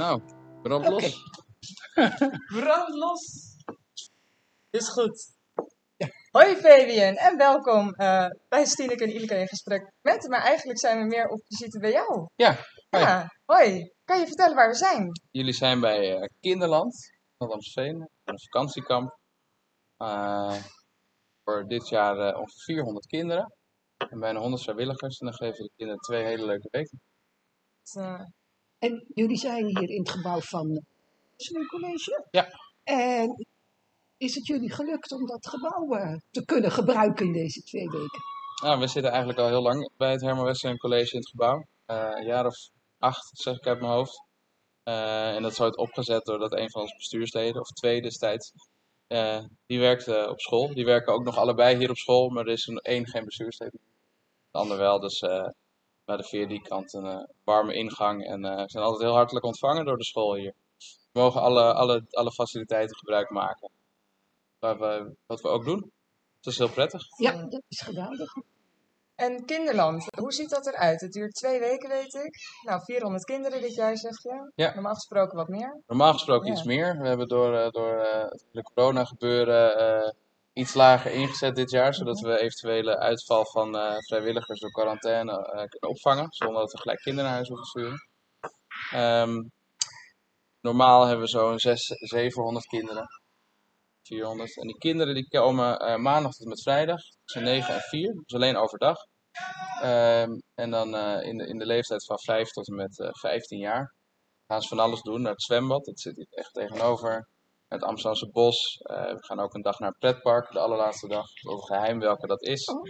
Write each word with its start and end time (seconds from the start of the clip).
Nou, 0.00 0.20
brand 0.62 0.88
los. 0.88 1.04
Brand 2.56 2.88
los! 2.88 3.22
Is 4.70 4.88
goed. 4.88 5.16
Hoi 6.30 6.56
Fabian 6.56 7.14
en 7.14 7.36
welkom 7.36 7.94
eh, 7.94 8.26
bij 8.48 8.64
Stineke 8.64 9.04
en 9.04 9.14
Ilke 9.14 9.34
in 9.34 9.48
gesprek 9.48 9.92
met, 10.00 10.28
maar 10.28 10.42
eigenlijk 10.42 10.78
zijn 10.78 10.98
we 10.98 11.04
meer 11.04 11.28
op 11.28 11.40
visite 11.46 11.78
bij 11.78 11.92
jou. 11.92 12.26
Ja, 12.34 12.56
hoi. 12.90 13.04
Ja, 13.04 13.26
hoi. 13.44 13.92
Kan 14.04 14.18
je 14.18 14.26
vertellen 14.26 14.56
waar 14.56 14.68
we 14.68 14.74
zijn? 14.74 15.10
Jullie 15.30 15.52
zijn 15.52 15.80
bij 15.80 16.16
eh, 16.16 16.28
Kinderland, 16.40 17.10
van 17.38 17.50
Amstelveen, 17.50 18.08
een 18.24 18.40
vakantiekamp. 18.40 19.18
Eh, 19.96 20.62
voor 21.44 21.64
dit 21.66 21.88
jaar 21.88 22.16
ongeveer 22.16 22.64
400 22.64 23.06
kinderen 23.06 23.54
en 23.96 24.20
bijna 24.20 24.40
100 24.40 24.62
vrijwilligers. 24.62 25.18
En 25.18 25.26
dan 25.26 25.34
geven 25.34 25.64
de 25.64 25.70
kinderen 25.76 26.00
twee 26.02 26.24
hele 26.24 26.46
leuke 26.46 26.68
weken. 26.70 27.00
Het, 27.82 28.39
En 28.80 29.04
jullie 29.14 29.36
zijn 29.36 29.66
hier 29.66 29.90
in 29.90 29.98
het 29.98 30.10
gebouw 30.10 30.40
van 30.40 30.84
het 31.36 31.66
College. 31.68 32.26
Ja. 32.30 32.48
En 32.84 33.46
is 34.16 34.34
het 34.34 34.46
jullie 34.46 34.72
gelukt 34.72 35.12
om 35.12 35.26
dat 35.26 35.48
gebouw 35.48 35.92
eh, 35.94 36.16
te 36.30 36.44
kunnen 36.44 36.70
gebruiken 36.70 37.26
in 37.26 37.32
deze 37.32 37.62
twee 37.62 37.88
weken? 37.88 38.20
Nou, 38.62 38.80
we 38.80 38.86
zitten 38.86 39.10
eigenlijk 39.10 39.40
al 39.40 39.48
heel 39.48 39.62
lang 39.62 39.90
bij 39.96 40.10
het 40.10 40.20
Herman 40.20 40.44
Western 40.44 40.78
College 40.78 41.12
in 41.12 41.18
het 41.18 41.28
gebouw. 41.28 41.66
Eh, 41.86 42.10
een 42.14 42.24
jaar 42.24 42.46
of 42.46 42.56
acht, 42.98 43.30
zeg 43.32 43.56
ik 43.56 43.66
uit 43.66 43.80
mijn 43.80 43.92
hoofd. 43.92 44.22
Eh, 44.82 45.34
en 45.34 45.42
dat 45.42 45.52
is 45.52 45.60
ooit 45.60 45.76
opgezet 45.76 46.24
doordat 46.24 46.52
een 46.52 46.70
van 46.70 46.80
onze 46.80 46.96
bestuursleden, 46.96 47.60
of 47.60 47.68
twee 47.68 48.02
destijds, 48.02 48.52
die 49.66 49.78
werkte 49.78 50.28
op 50.30 50.40
school. 50.40 50.74
Die 50.74 50.84
werken 50.84 51.12
ook 51.12 51.24
nog 51.24 51.36
allebei 51.36 51.76
hier 51.76 51.90
op 51.90 51.96
school, 51.96 52.28
maar 52.28 52.46
er 52.46 52.52
is 52.52 52.66
een 52.66 52.78
één 52.78 53.06
geen 53.06 53.24
bestuurslid. 53.24 53.72
De 54.50 54.58
ander 54.58 54.78
wel, 54.78 55.00
dus 55.00 55.22
naar 56.10 56.18
de 56.18 56.28
via 56.28 56.46
die 56.46 56.62
kant 56.62 56.92
een 56.92 57.06
eh, 57.06 57.24
warme 57.44 57.74
ingang. 57.74 58.26
En 58.26 58.44
eh, 58.44 58.62
we 58.62 58.70
zijn 58.70 58.84
altijd 58.84 59.02
heel 59.02 59.14
hartelijk 59.14 59.44
ontvangen 59.44 59.84
door 59.84 59.96
de 59.96 60.04
school 60.04 60.34
hier. 60.34 60.54
We 61.12 61.20
mogen 61.20 61.40
alle, 61.40 61.72
alle, 61.74 62.04
alle 62.10 62.32
faciliteiten 62.32 62.96
gebruik 62.96 63.30
maken. 63.30 63.70
Waar 64.58 64.78
we, 64.78 65.14
wat 65.26 65.40
we 65.40 65.48
ook 65.48 65.64
doen. 65.64 65.92
Dat 66.40 66.52
is 66.52 66.58
heel 66.58 66.70
prettig. 66.70 67.02
Ja, 67.16 67.32
dat 67.48 67.62
is 67.68 67.80
geweldig. 67.80 68.32
En 69.14 69.44
Kinderland, 69.44 70.06
hoe 70.16 70.32
ziet 70.32 70.50
dat 70.50 70.66
eruit? 70.66 71.00
Het 71.00 71.12
duurt 71.12 71.34
twee 71.34 71.58
weken, 71.58 71.88
weet 71.88 72.14
ik. 72.14 72.34
Nou, 72.66 72.80
400 72.84 73.24
kinderen 73.24 73.60
dit 73.60 73.74
jaar, 73.74 73.96
zeg 73.96 74.22
je. 74.22 74.52
Ja. 74.54 74.74
Normaal 74.74 74.94
gesproken 74.94 75.36
wat 75.36 75.48
meer. 75.48 75.80
Normaal 75.86 76.12
gesproken 76.12 76.46
Ja. 76.46 76.52
iets 76.52 76.62
meer. 76.62 76.98
We 76.98 77.08
hebben 77.08 77.28
door, 77.28 77.54
eh, 77.54 77.70
door 77.70 77.98
eh, 77.98 78.22
het 78.22 78.44
hele 78.52 78.62
corona 78.74 79.04
gebeuren 79.04 79.78
eh, 79.78 80.10
iets 80.52 80.74
lager 80.74 81.12
ingezet 81.12 81.54
dit 81.56 81.70
jaar, 81.70 81.94
zodat 81.94 82.20
we 82.20 82.40
eventuele 82.40 82.98
uitval 82.98 83.46
van 83.46 83.76
eh, 83.76 83.96
vrijwilligers 83.98 84.60
door 84.60 84.70
quarantaine 84.70 85.32
eh, 85.32 85.52
kunnen 85.52 85.90
opvangen, 85.90 86.26
zonder 86.28 86.60
dat 86.60 86.72
we 86.72 86.78
gelijk 86.78 86.98
kinderen 86.98 87.24
naar 87.28 87.34
huis 87.34 87.48
hoeven 87.48 87.66
sturen. 87.66 87.98
Ehm, 88.90 89.42
normaal 90.60 91.04
hebben 91.04 91.24
we 91.24 91.30
zo'n 91.30 91.58
600, 91.58 92.10
700 92.10 92.66
kinderen. 92.66 93.06
400. 94.02 94.56
En 94.56 94.66
die 94.66 94.78
kinderen 94.78 95.14
die 95.14 95.28
komen 95.28 95.78
eh, 95.78 95.96
maandag 95.96 96.32
tot 96.32 96.46
met 96.46 96.62
vrijdag 96.62 97.00
tussen 97.24 97.42
9 97.42 97.74
en 97.74 97.80
4, 97.80 98.12
dus 98.12 98.34
alleen 98.34 98.56
overdag. 98.56 98.96
Ehm, 99.80 100.30
en 100.54 100.70
dan 100.70 100.96
in, 101.22 101.38
de, 101.38 101.46
in 101.46 101.58
de 101.58 101.66
leeftijd 101.66 102.04
van 102.04 102.18
5 102.18 102.50
tot 102.50 102.68
en 102.68 102.74
met 102.74 103.00
eh, 103.00 103.08
15 103.12 103.58
jaar 103.58 103.94
gaan 104.46 104.62
ze 104.62 104.68
van 104.68 104.78
alles 104.78 105.02
doen. 105.02 105.22
Naar 105.22 105.32
het 105.32 105.42
zwembad, 105.42 105.84
dat 105.84 106.00
zit 106.00 106.16
hier 106.16 106.26
echt 106.30 106.52
tegenover. 106.52 107.28
Het 107.70 107.82
Amsterdamse 107.82 108.30
bos. 108.32 108.78
Eh, 108.82 109.12
we 109.12 109.24
gaan 109.24 109.40
ook 109.40 109.54
een 109.54 109.62
dag 109.62 109.78
naar 109.78 109.88
het 109.88 109.98
pretpark, 109.98 110.52
de 110.52 110.58
allerlaatste 110.58 111.08
dag. 111.08 111.26
Wel 111.42 111.58
geheim 111.58 112.00
welke 112.00 112.26
dat 112.26 112.42
is. 112.42 112.64
Oh. 112.64 112.88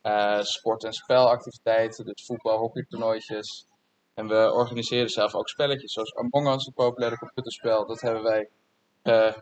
Eh, 0.00 0.42
sport- 0.42 0.84
en 0.84 0.92
spelactiviteiten, 0.92 2.04
dus 2.04 2.24
voetbal, 2.26 2.58
hockeytoernooitjes. 2.58 3.66
En 4.14 4.28
we 4.28 4.52
organiseren 4.52 5.08
zelf 5.08 5.34
ook 5.34 5.48
spelletjes, 5.48 5.92
zoals 5.92 6.14
Among 6.14 6.54
Us, 6.54 6.66
een 6.66 6.72
populaire 6.72 7.18
computerspel. 7.18 7.86
Dat 7.86 8.00
hebben 8.00 8.22
wij 8.22 8.48
eh, 9.02 9.34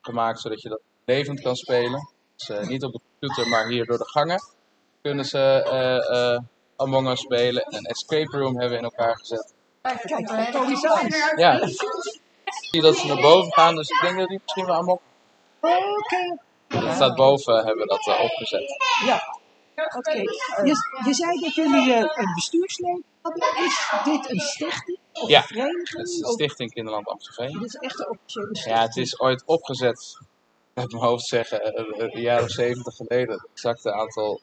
gemaakt 0.00 0.40
zodat 0.40 0.62
je 0.62 0.68
dat 0.68 0.80
levend 1.04 1.40
kan 1.40 1.56
spelen. 1.56 2.12
Dus 2.36 2.48
eh, 2.48 2.66
niet 2.66 2.84
op 2.84 2.92
de 2.92 3.00
computer, 3.10 3.48
maar 3.48 3.68
hier 3.68 3.84
door 3.84 3.98
de 3.98 4.08
gangen 4.08 4.38
kunnen 5.02 5.24
ze 5.24 5.38
eh, 5.38 6.32
eh, 6.34 6.40
Among 6.76 7.08
Us 7.08 7.20
spelen. 7.20 7.62
En 7.62 7.76
een 7.76 7.84
escape 7.84 8.38
room 8.38 8.58
hebben 8.58 8.70
we 8.70 8.76
in 8.76 8.84
elkaar 8.84 9.16
gezet. 9.16 9.54
Kijk, 9.82 10.04
er 10.04 10.24
Kijk. 10.24 11.38
Ja, 11.38 11.58
zie 12.70 12.80
dat 12.82 12.96
ze 12.96 13.06
naar 13.06 13.20
boven 13.20 13.52
gaan, 13.52 13.74
dus 13.74 13.88
ik 13.88 14.00
denk 14.00 14.18
dat 14.18 14.28
die 14.28 14.40
misschien 14.42 14.66
wel 14.66 14.74
Among 14.76 15.00
Oké, 15.60 16.36
Het 16.68 16.94
staat 16.94 17.14
boven, 17.14 17.54
hebben 17.56 17.76
we 17.76 17.86
dat 17.86 18.06
eh, 18.16 18.24
opgezet. 18.24 18.64
ja. 19.06 19.42
Oké. 19.96 20.10
Je, 20.10 20.74
je 21.04 21.14
zei 21.14 21.40
dat 21.40 21.54
jullie 21.54 21.92
eh, 21.92 21.98
een 22.14 22.34
bestuurslid 22.34 23.02
hadden. 23.22 23.42
Is 23.64 23.90
dit 24.04 24.30
een 24.30 24.40
stichting 24.40 24.98
of 25.12 25.28
Ja, 25.28 25.44
een? 25.48 25.80
Het 25.90 26.08
is 26.08 26.18
de 26.18 26.26
Of- 26.26 26.32
Stichting 26.32 26.72
Kinderland 26.72 27.06
Amstelveen. 27.08 27.52
Dit 27.58 27.64
is 27.64 27.74
echt 27.74 27.98
een 28.00 28.08
officiële 28.08 28.46
stichting. 28.46 28.74
Ja, 28.76 28.82
het 28.82 28.96
is 28.96 29.20
ooit 29.20 29.42
opgezet, 29.46 30.18
uit 30.74 30.90
mijn 30.92 31.04
hoofd 31.04 31.24
zeggen, 31.26 31.62
eh, 31.74 31.84
een 32.12 32.20
jaar 32.20 32.42
of 32.42 32.50
zeventig 32.50 32.94
geleden. 32.96 33.34
Het 33.34 33.46
exacte 33.52 33.92
aantal 33.92 34.40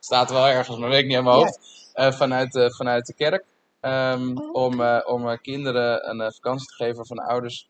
staat 0.00 0.30
wel 0.30 0.46
ergens, 0.46 0.76
maar 0.78 0.88
weet 0.88 1.00
ik 1.00 1.06
niet 1.06 1.16
aan 1.16 1.24
mijn 1.24 1.36
Ja. 1.38 1.42
hoofd. 1.44 1.84
Vanuit, 2.16 2.74
vanuit 2.76 3.06
de 3.06 3.14
kerk. 3.14 3.44
Ehm, 3.86 4.36
Oh, 4.36 4.64
Om, 4.64 4.80
eh, 4.80 5.00
om 5.04 5.28
eh, 5.28 5.38
kinderen 5.38 6.08
een 6.08 6.20
eh, 6.20 6.30
vakantie 6.30 6.66
te 6.66 6.84
geven 6.84 7.06
van 7.06 7.18
ouders, 7.18 7.68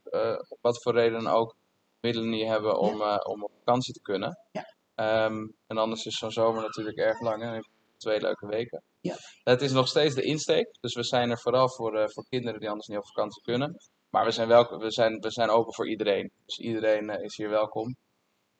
op 0.48 0.58
wat 0.60 0.82
voor 0.82 0.94
reden 0.94 1.22
dan 1.22 1.32
ook, 1.32 1.56
middelen 2.00 2.28
niet 2.30 2.46
hebben 2.46 2.78
om, 2.78 3.02
om 3.02 3.44
op 3.44 3.52
vakantie 3.58 3.94
te 3.94 4.00
kunnen. 4.00 4.38
Ja. 4.52 4.74
Ehm, 4.94 5.46
en 5.66 5.78
anders 5.78 6.06
is 6.06 6.18
zo'n 6.18 6.30
zomer 6.30 6.62
natuurlijk 6.62 6.96
erg 6.96 7.20
lang. 7.20 7.42
Je 7.42 7.68
twee 7.96 8.20
leuke 8.20 8.46
weken. 8.46 8.82
Ja. 9.00 9.14
Het 9.42 9.62
is 9.62 9.72
nog 9.72 9.88
steeds 9.88 10.14
de 10.14 10.22
insteek. 10.22 10.76
Dus 10.80 10.94
we 10.94 11.04
zijn 11.04 11.30
er 11.30 11.38
vooral 11.38 11.68
voor, 11.68 12.10
voor 12.10 12.26
kinderen 12.28 12.60
die 12.60 12.68
anders 12.68 12.88
niet 12.88 12.98
op 12.98 13.06
vakantie 13.06 13.42
kunnen. 13.42 13.76
Maar 14.10 14.24
we 14.24 14.30
zijn, 14.30 14.48
welkom, 14.48 14.78
we 14.78 14.90
zijn, 14.90 15.20
we 15.20 15.30
zijn 15.30 15.50
open 15.50 15.74
voor 15.74 15.88
iedereen. 15.88 16.32
Dus 16.44 16.58
iedereen 16.58 17.10
is 17.10 17.36
hier 17.36 17.50
welkom. 17.50 17.96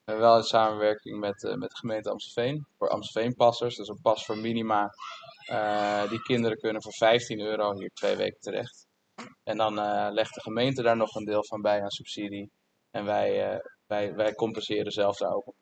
Wel 0.05 0.37
in 0.37 0.43
samenwerking 0.43 1.19
met, 1.19 1.43
met 1.43 1.71
de 1.71 1.77
gemeente 1.77 2.11
Amstelveen. 2.11 2.67
Voor 2.79 2.89
Amstelveen-passers. 2.89 3.77
Dus 3.77 3.89
een 3.89 4.01
pas 4.03 4.25
voor 4.25 4.39
minima. 4.39 4.91
Eh, 5.47 6.09
die 6.09 6.23
kinderen 6.23 6.59
kunnen 6.59 6.83
voor 6.83 6.93
15 6.93 7.41
euro 7.41 7.79
hier 7.79 7.91
twee 7.95 8.17
weken 8.17 8.41
terecht. 8.41 8.87
En 9.45 9.57
dan 9.57 9.79
eh, 9.79 10.09
legt 10.11 10.35
de 10.35 10.41
gemeente 10.41 10.83
daar 10.83 10.97
nog 10.97 11.15
een 11.15 11.25
deel 11.25 11.45
van 11.45 11.61
bij 11.61 11.83
aan 11.83 11.91
subsidie. 11.91 12.51
En 12.97 13.05
wij, 13.05 13.51
eh, 13.51 13.59
wij, 13.87 14.15
wij 14.15 14.35
compenseren 14.35 14.93
zelf 14.93 15.17
daar 15.17 15.35
ook. 15.35 15.55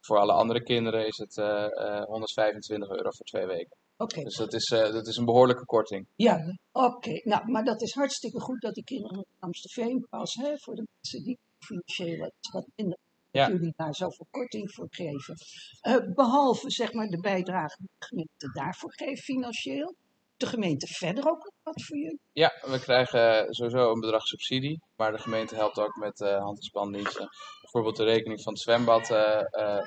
Voor 0.00 0.18
alle 0.18 0.32
andere 0.32 0.62
kinderen 0.62 1.06
is 1.06 1.16
het 1.16 1.38
eh, 1.38 1.64
eh, 1.64 2.04
125 2.04 2.88
euro 2.88 3.10
voor 3.10 3.26
twee 3.26 3.46
weken. 3.46 3.76
Oké. 3.96 4.22
Dus 4.22 4.36
dat 4.36 4.52
is, 4.52 4.66
dat 4.68 5.06
is 5.06 5.16
een 5.16 5.24
behoorlijke 5.24 5.64
korting. 5.64 6.06
Ja, 6.16 6.56
oké. 6.72 7.20
Nou, 7.24 7.50
maar 7.50 7.64
dat 7.64 7.82
is 7.82 7.94
hartstikke 7.94 8.40
goed 8.40 8.60
dat 8.60 8.74
die 8.74 8.84
kinderen 8.84 9.16
met 9.16 9.26
Amstelveen 9.38 10.06
pas, 10.10 10.34
hè, 10.34 10.58
voor 10.58 10.74
de 10.74 10.86
mensen 10.94 11.22
die 11.22 11.38
financieel 11.58 12.30
wat 12.52 12.66
minder, 12.76 12.98
Ja. 13.32 13.46
dat 13.46 13.56
jullie 13.56 13.72
daar 13.76 13.94
zoveel 13.94 14.26
korting 14.30 14.72
voor 14.72 14.86
geven. 14.90 15.36
Eh, 15.80 15.96
behalve, 16.14 16.70
zeg 16.70 16.92
maar, 16.92 17.06
de 17.06 17.20
bijdrage 17.20 17.76
die 17.78 17.88
de 17.98 18.06
gemeente 18.06 18.50
daarvoor 18.52 18.92
geeft 18.92 19.22
financieel. 19.22 19.94
De 20.36 20.46
gemeente 20.46 20.86
verder 20.86 21.28
ook 21.28 21.52
wat 21.62 21.82
voor 21.82 21.96
jullie? 21.96 22.20
Ja, 22.32 22.52
we 22.60 22.80
krijgen 22.80 23.54
sowieso 23.54 23.92
een 23.92 24.00
bedrag 24.00 24.26
subsidie, 24.26 24.80
maar 24.96 25.12
de 25.12 25.18
gemeente 25.18 25.54
helpt 25.54 25.78
ook 25.78 25.96
met 25.96 26.20
eh 26.20 26.38
hand- 26.38 26.56
en 26.58 26.62
spandiensten. 26.62 27.28
Bijvoorbeeld 27.60 27.96
de 27.96 28.04
rekening 28.04 28.42
van 28.42 28.52
het 28.52 28.62
zwembad 28.62 29.10
eh, 29.10 29.42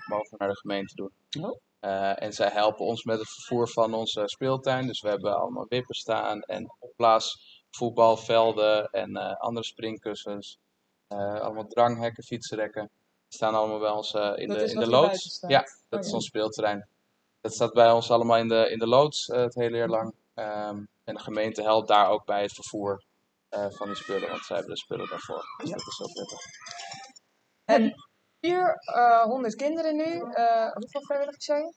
mogen 0.05 0.29
we 0.29 0.35
naar 0.37 0.49
de 0.49 0.57
gemeente 0.57 0.95
doen. 0.95 1.11
Oh. 1.41 1.57
En 2.15 2.33
zij 2.33 2.49
helpen 2.49 2.85
ons 2.85 3.03
met 3.03 3.19
het 3.19 3.29
vervoer 3.29 3.69
van 3.69 3.93
onze 3.93 4.21
speeltuin. 4.25 4.87
Dus 4.87 5.01
we 5.01 5.09
hebben 5.09 5.39
allemaal 5.39 5.65
wippen 5.69 5.95
staan 5.95 6.41
en 6.41 6.73
opblaasvoetbalvelden 6.79 8.89
en 8.89 9.15
andere 9.37 9.65
springkussens. 9.65 10.57
Allemaal 11.07 11.67
dranghekken, 11.67 12.23
fietsenrekken. 12.23 12.89
Staan 13.33 13.55
allemaal 13.55 13.79
bij 13.79 13.89
ons 13.89 14.13
eh, 14.13 14.31
in 14.35 14.47
Dat 14.47 14.57
de, 14.59 14.71
in 14.71 14.79
de 14.79 14.87
loods. 14.89 15.39
Ja, 15.47 15.59
dat 15.61 15.71
Oh, 15.89 15.99
is 15.99 16.07
ja. 16.07 16.13
ons 16.15 16.25
speelterrein. 16.25 16.87
Dat 17.41 17.53
staat 17.53 17.73
bij 17.73 17.91
ons 17.91 18.11
allemaal 18.11 18.37
in 18.37 18.47
de, 18.47 18.69
in 18.69 18.79
de 18.79 18.87
loods 18.87 19.29
eh, 19.29 19.39
het 19.41 19.55
hele 19.55 19.77
jaar 19.77 19.87
lang. 19.89 20.13
Ehm, 20.33 20.77
en 21.03 21.15
de 21.15 21.19
gemeente 21.19 21.61
helpt 21.61 21.87
daar 21.87 22.09
ook 22.09 22.25
bij 22.25 22.41
het 22.41 22.53
vervoer 22.53 23.03
eh, 23.49 23.65
van 23.69 23.87
die 23.87 23.95
spullen, 23.95 24.29
want 24.29 24.45
zij 24.45 24.55
hebben 24.55 24.73
de 24.73 24.79
spullen 24.81 25.09
daarvoor. 25.09 25.43
Dus 25.57 25.69
Ja. 25.69 25.75
dat 25.75 25.87
is 25.87 25.97
heel 25.97 26.11
prettig. 26.13 26.39
En 27.65 27.93
400 28.41 29.55
kinderen 29.55 29.95
nu. 29.95 30.19
Hoeveel 30.73 31.01
vrijwilligers 31.05 31.45
zijn 31.45 31.73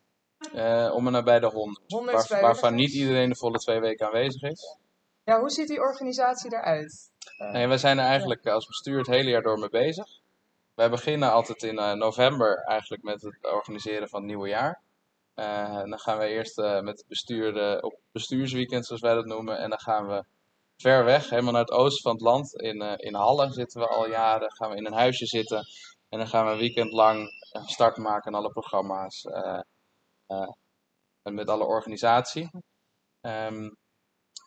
je? 0.53 0.93
Om 0.93 1.07
en 1.07 1.13
nabij 1.13 1.41
de 1.41 1.47
100. 1.47 1.81
100 1.93 2.17
Waar- 2.17 2.27
vrijwilligers. 2.27 2.61
waarvan 2.61 2.75
niet 2.75 2.93
iedereen 2.93 3.29
de 3.29 3.37
volle 3.37 3.59
twee 3.59 3.81
weken 3.81 4.07
aanwezig 4.07 4.43
is. 4.43 4.77
Ja, 5.25 5.41
hoe 5.41 5.51
ziet 5.51 5.69
die 5.69 5.81
organisatie 5.81 6.55
eruit? 6.55 7.11
Eh, 7.39 7.51
Nee, 7.53 7.67
wij 7.69 7.79
zijn 7.79 7.99
er 7.99 8.05
eigenlijk 8.05 8.47
als 8.47 8.67
bestuur 8.67 8.99
het 8.99 9.07
hele 9.07 9.31
jaar 9.31 9.43
door 9.43 9.59
mee 9.59 9.69
bezig. 9.69 10.07
Wij 10.77 10.91
beginnen 10.91 11.33
altijd 11.33 11.63
in 11.63 11.79
eh, 11.79 11.93
november 11.93 12.57
eigenlijk 12.65 13.03
met 13.03 13.23
het 13.23 13.53
organiseren 13.53 14.09
van 14.09 14.21
het 14.21 14.29
nieuwe 14.29 14.49
jaar. 14.49 14.83
Eh, 15.35 15.77
dan 15.77 15.99
gaan 15.99 16.19
we 16.19 16.27
eerst 16.27 16.59
eh, 16.59 16.81
met 16.81 16.99
het 16.99 17.09
bestuur 17.09 17.83
op 17.83 17.99
bestuursweekend, 18.13 18.87
zoals 18.87 19.03
wij 19.03 19.15
dat 19.15 19.25
noemen. 19.25 19.59
En 19.59 19.71
dan 19.71 19.81
gaan 19.81 20.07
we 20.07 20.25
ver 20.77 21.05
weg, 21.05 21.31
helemaal 21.31 21.53
naar 21.53 21.61
het 21.61 21.71
oosten 21.71 22.03
van 22.03 22.13
het 22.13 22.21
land. 22.21 22.55
In, 22.55 22.81
in 22.81 23.15
Halle 23.15 23.53
zitten 23.53 23.81
we 23.81 23.87
al 23.87 24.09
jaren. 24.09 24.53
Gaan 24.53 24.71
we 24.71 24.77
in 24.77 24.87
een 24.87 24.93
huisje 24.93 25.27
zitten. 25.27 25.67
En 26.09 26.19
dan 26.19 26.29
gaan 26.29 26.47
we 26.47 26.53
een 26.53 26.59
weekend 26.59 26.93
lang 26.93 27.29
start 27.67 27.97
maken 27.97 28.33
aan 28.33 28.39
alle 28.41 28.53
programma's. 28.53 29.25
en 31.23 31.35
met 31.35 31.49
alle 31.49 31.65
organisatie. 31.65 32.51
Ehm, 33.21 33.71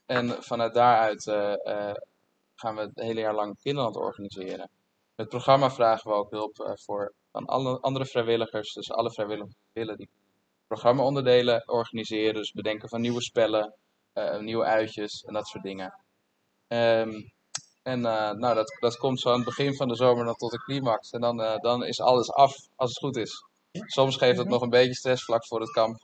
en 0.05 0.43
vanuit 0.43 0.73
daaruit 0.73 1.23
gaan 2.55 2.75
we 2.75 2.81
het 2.81 2.91
hele 2.93 3.19
jaar 3.19 3.35
lang 3.35 3.59
Kinderland 3.61 3.95
organiseren. 3.95 4.69
Het 5.19 5.29
programma 5.29 5.71
vragen 5.71 6.11
we 6.11 6.17
ook 6.17 6.31
hulp 6.31 6.59
eh, 6.59 6.71
voor 6.75 7.13
van 7.31 7.45
alle 7.45 7.79
andere 7.79 8.05
vrijwilligers. 8.05 8.73
Dus 8.73 8.91
alle 8.91 9.11
vrijwilligers 9.11 9.55
die 9.55 9.83
willen 9.83 9.97
die 9.97 10.09
programma-onderdelen 10.67 11.63
organiseren. 11.67 12.33
Dus 12.33 12.51
bedenken 12.51 12.89
van 12.89 13.01
nieuwe 13.01 13.21
spellen, 13.21 13.73
eh, 14.13 14.39
nieuwe 14.39 14.63
uitjes 14.63 15.23
en 15.23 15.33
dat 15.33 15.47
soort 15.47 15.63
dingen. 15.63 15.93
Ehm, 16.67 17.11
en 17.83 18.05
eh, 18.05 18.31
nou, 18.31 18.55
dat, 18.55 18.77
dat 18.79 18.97
komt 18.97 19.19
zo 19.19 19.29
aan 19.29 19.35
het 19.35 19.45
begin 19.45 19.75
van 19.75 19.87
de 19.87 19.95
zomer 19.95 20.25
dan 20.25 20.35
tot 20.35 20.51
de 20.51 20.63
climax. 20.63 21.09
En 21.09 21.21
dan, 21.21 21.37
dan 21.61 21.83
is 21.83 22.01
alles 22.01 22.31
af, 22.31 22.55
als 22.75 22.89
het 22.89 22.99
goed 22.99 23.17
is. 23.17 23.43
Soms 23.71 24.17
geeft 24.17 24.37
het 24.37 24.47
nog 24.47 24.61
een 24.61 24.69
beetje 24.69 24.95
stress 24.95 25.23
vlak 25.23 25.45
voor 25.45 25.59
het 25.59 25.71
kamp. 25.71 25.99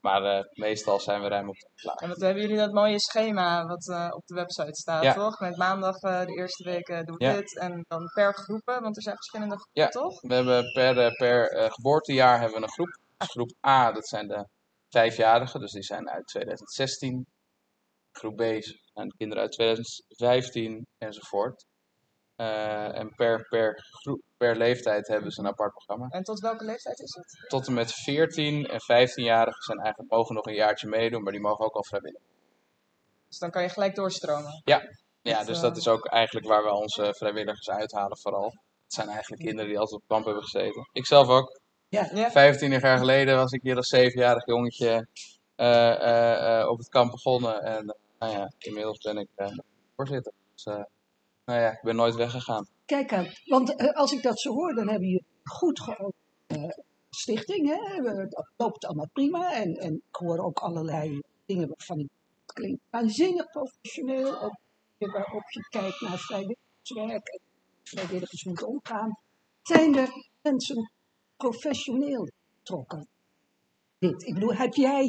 Maar 0.00 0.22
eh, 0.24 0.44
meestal 0.52 1.00
zijn 1.00 1.22
we 1.22 1.28
ruim 1.28 1.48
op 1.48 1.56
tijd 1.56 1.72
klaar. 1.80 1.96
En 1.96 2.08
wat 2.08 2.20
hebben 2.20 2.42
jullie 2.42 2.56
dat 2.56 2.72
mooie 2.72 3.00
schema 3.00 3.64
wat 3.64 3.88
eh, 3.88 4.08
op 4.10 4.26
de 4.26 4.34
website 4.34 4.74
staat, 4.74 5.02
Ja. 5.02 5.12
toch? 5.14 5.40
Met 5.40 5.56
maandag 5.56 5.96
eh, 6.00 6.20
de 6.24 6.32
eerste 6.32 6.64
week 6.64 6.86
doen 6.86 7.16
we 7.16 7.24
Ja. 7.24 7.32
dit. 7.34 7.58
En 7.58 7.84
dan 7.88 8.04
per 8.14 8.34
groepen, 8.34 8.82
want 8.82 8.96
er 8.96 9.02
zijn 9.02 9.16
verschillende 9.16 9.54
groepen, 9.54 9.82
Ja. 9.82 9.88
toch? 9.88 10.20
We 10.20 10.34
hebben 10.34 10.72
per, 10.72 11.12
per 11.12 11.70
geboortejaar 11.72 12.40
hebben 12.40 12.56
we 12.58 12.62
een 12.62 12.72
groep. 12.72 12.98
Dus 13.16 13.28
groep 13.28 13.50
A, 13.66 13.92
dat 13.92 14.08
zijn 14.08 14.28
de 14.28 14.48
vijfjarigen, 14.88 15.60
dus 15.60 15.72
die 15.72 15.82
zijn 15.82 16.10
uit 16.10 16.26
2016. 16.26 17.26
Groep 18.12 18.36
B 18.36 18.40
zijn 18.94 19.08
de 19.08 19.14
kinderen 19.16 19.42
uit 19.42 19.52
2015 19.52 20.86
enzovoort. 20.98 21.64
Eh, 22.40 22.98
en 22.98 23.14
per, 23.14 23.46
per, 23.48 23.86
groep, 23.90 24.20
per 24.36 24.56
leeftijd 24.56 25.08
hebben 25.08 25.30
ze 25.30 25.40
een 25.40 25.46
apart 25.46 25.72
programma. 25.72 26.06
En 26.08 26.22
tot 26.22 26.40
welke 26.40 26.64
leeftijd 26.64 27.00
is 27.00 27.14
het? 27.14 27.48
Tot 27.48 27.66
en 27.66 27.74
met 27.74 27.92
14 27.92 28.66
en 28.66 28.80
15-jarigen 28.80 29.62
zijn 29.62 29.78
eigenlijk, 29.78 30.10
mogen 30.10 30.34
nog 30.34 30.46
een 30.46 30.54
jaartje 30.54 30.88
meedoen, 30.88 31.22
maar 31.22 31.32
die 31.32 31.40
mogen 31.40 31.64
ook 31.64 31.74
al 31.74 31.84
vrijwillig. 31.84 32.20
Dus 33.28 33.38
dan 33.38 33.50
kan 33.50 33.62
je 33.62 33.68
gelijk 33.68 33.94
doorstromen. 33.94 34.62
Ja, 34.64 34.82
Dat, 35.22 35.46
dus 35.46 35.56
eh, 35.56 35.62
dat 35.62 35.76
is 35.76 35.88
ook 35.88 36.06
eigenlijk 36.06 36.46
waar 36.46 36.62
we 36.62 36.70
onze 36.70 37.14
vrijwilligers 37.16 37.70
uithalen 37.70 38.18
vooral. 38.18 38.54
Het 38.84 38.92
zijn 38.94 39.08
eigenlijk 39.08 39.42
kinderen 39.42 39.70
die 39.70 39.78
altijd 39.78 40.00
op 40.00 40.08
kamp 40.08 40.24
hebben 40.24 40.42
gezeten. 40.42 40.88
Ik 40.92 41.06
zelf 41.06 41.28
ook. 41.28 41.60
Ja, 41.88 42.10
Ja. 42.14 42.30
25 42.30 42.82
jaar 42.82 42.98
geleden 42.98 43.36
was 43.36 43.52
ik 43.52 43.62
hier 43.62 43.76
als 43.76 43.88
zevenjarig 43.88 44.46
jongetje 44.46 45.06
eh, 45.54 46.66
op 46.68 46.78
het 46.78 46.88
kamp 46.88 47.10
begonnen. 47.10 47.62
En 47.62 47.96
nou 48.18 48.32
ja, 48.32 48.52
inmiddels 48.58 48.98
ben 48.98 49.18
ik 49.18 49.28
voorzitter. 49.96 50.32
Dus 50.54 50.66
nou 51.50 51.62
ja, 51.62 51.70
ik 51.70 51.82
ben 51.82 51.96
nooit 51.96 52.14
weggegaan. 52.14 52.66
Kijk 52.84 53.12
aan, 53.12 53.26
want 53.44 53.74
eh, 53.74 53.92
als 53.92 54.12
ik 54.12 54.22
dat 54.22 54.40
zo 54.40 54.52
hoor, 54.52 54.74
dan 54.74 54.88
hebben 54.88 55.08
jullie 55.08 55.24
goed 55.44 55.80
geopend 55.80 56.14
eh, 56.46 56.68
stichting. 57.10 57.68
Hè? 57.68 58.02
Dat 58.02 58.50
loopt 58.56 58.84
allemaal 58.84 59.08
prima. 59.12 59.54
En, 59.54 59.74
en 59.74 59.94
ik 59.94 60.16
hoor 60.16 60.38
ook 60.38 60.58
allerlei 60.58 61.20
dingen 61.46 61.68
waarvan 61.68 61.98
ik 61.98 62.08
klinkt 62.46 62.82
waanzinnig 62.90 63.50
professioneel. 63.50 64.40
Ook 64.40 64.58
waarop 64.98 65.50
je 65.50 65.66
kijkt 65.68 66.00
naar 66.00 66.18
vrijwilligerswerk 66.18 67.28
en 67.28 67.40
vrijwilligers 67.82 68.44
moeten 68.44 68.66
omgaan. 68.66 69.16
Zijn 69.62 69.96
er 69.96 70.08
mensen 70.42 70.90
professioneel 71.36 72.28
betrokken? 72.58 73.08
Dit. 73.98 74.26
Ik 74.26 74.34
bedoel, 74.34 74.54
heb 74.54 74.74
jij 74.74 75.02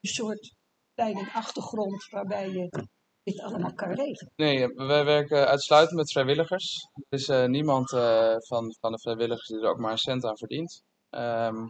een 0.00 0.08
soort 0.08 0.54
leiding 0.94 1.32
achtergrond 1.32 2.08
waarbij 2.10 2.48
je 2.48 2.88
dit 3.22 3.40
allemaal 3.40 3.74
kan 3.74 3.88
regelen? 3.92 4.32
Nee, 4.36 4.68
wij 4.68 5.04
werken 5.04 5.46
uitsluitend 5.48 5.96
met 5.98 6.12
vrijwilligers. 6.12 6.88
Er 7.08 7.18
is 7.18 7.28
eh, 7.28 7.44
niemand 7.44 7.92
eh, 7.92 8.34
van, 8.38 8.74
van 8.80 8.92
de 8.92 8.98
vrijwilligers 8.98 9.48
die 9.48 9.58
er 9.60 9.68
ook 9.70 9.78
maar 9.78 9.90
een 9.92 9.98
cent 9.98 10.24
aan 10.24 10.38
verdient. 10.38 10.82
Ehm, 11.10 11.66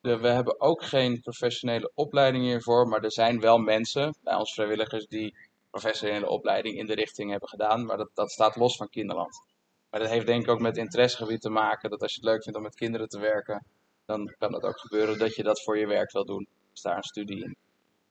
de- 0.00 0.18
we 0.18 0.28
hebben 0.28 0.60
ook 0.60 0.84
geen 0.84 1.20
professionele 1.20 1.90
opleiding 1.94 2.44
hiervoor, 2.44 2.88
maar 2.88 3.02
er 3.04 3.12
zijn 3.12 3.40
wel 3.40 3.58
mensen 3.58 4.14
bij 4.22 4.34
ons 4.34 4.54
vrijwilligers 4.54 5.06
die 5.06 5.34
professionele 5.70 6.28
opleiding 6.28 6.76
in 6.78 6.86
de 6.86 6.94
richting 6.94 7.30
hebben 7.30 7.48
gedaan, 7.48 7.84
maar 7.84 7.96
dat, 7.96 8.10
dat 8.14 8.30
staat 8.30 8.56
los 8.56 8.76
van 8.76 8.88
Kinderland. 8.88 9.42
Maar 9.90 10.00
dat 10.00 10.10
heeft 10.10 10.26
denk 10.26 10.42
ik 10.42 10.48
ook 10.50 10.60
met 10.60 10.76
interessegebied 10.76 11.40
te 11.40 11.50
maken, 11.50 11.90
dat 11.90 12.02
als 12.02 12.14
je 12.14 12.20
het 12.20 12.28
leuk 12.28 12.42
vindt 12.42 12.58
om 12.58 12.64
met 12.64 12.74
kinderen 12.74 13.08
te 13.08 13.18
werken, 13.18 13.64
dan 14.06 14.34
kan 14.38 14.52
het 14.54 14.62
ook 14.62 14.78
gebeuren 14.78 15.18
dat 15.18 15.34
je 15.34 15.42
dat 15.42 15.62
voor 15.62 15.78
je 15.78 15.86
werk 15.86 16.12
wil 16.12 16.24
doen. 16.24 16.46
Is 16.74 16.80
daar 16.82 16.96
een 16.96 17.02
studie 17.02 17.44
in. 17.44 17.56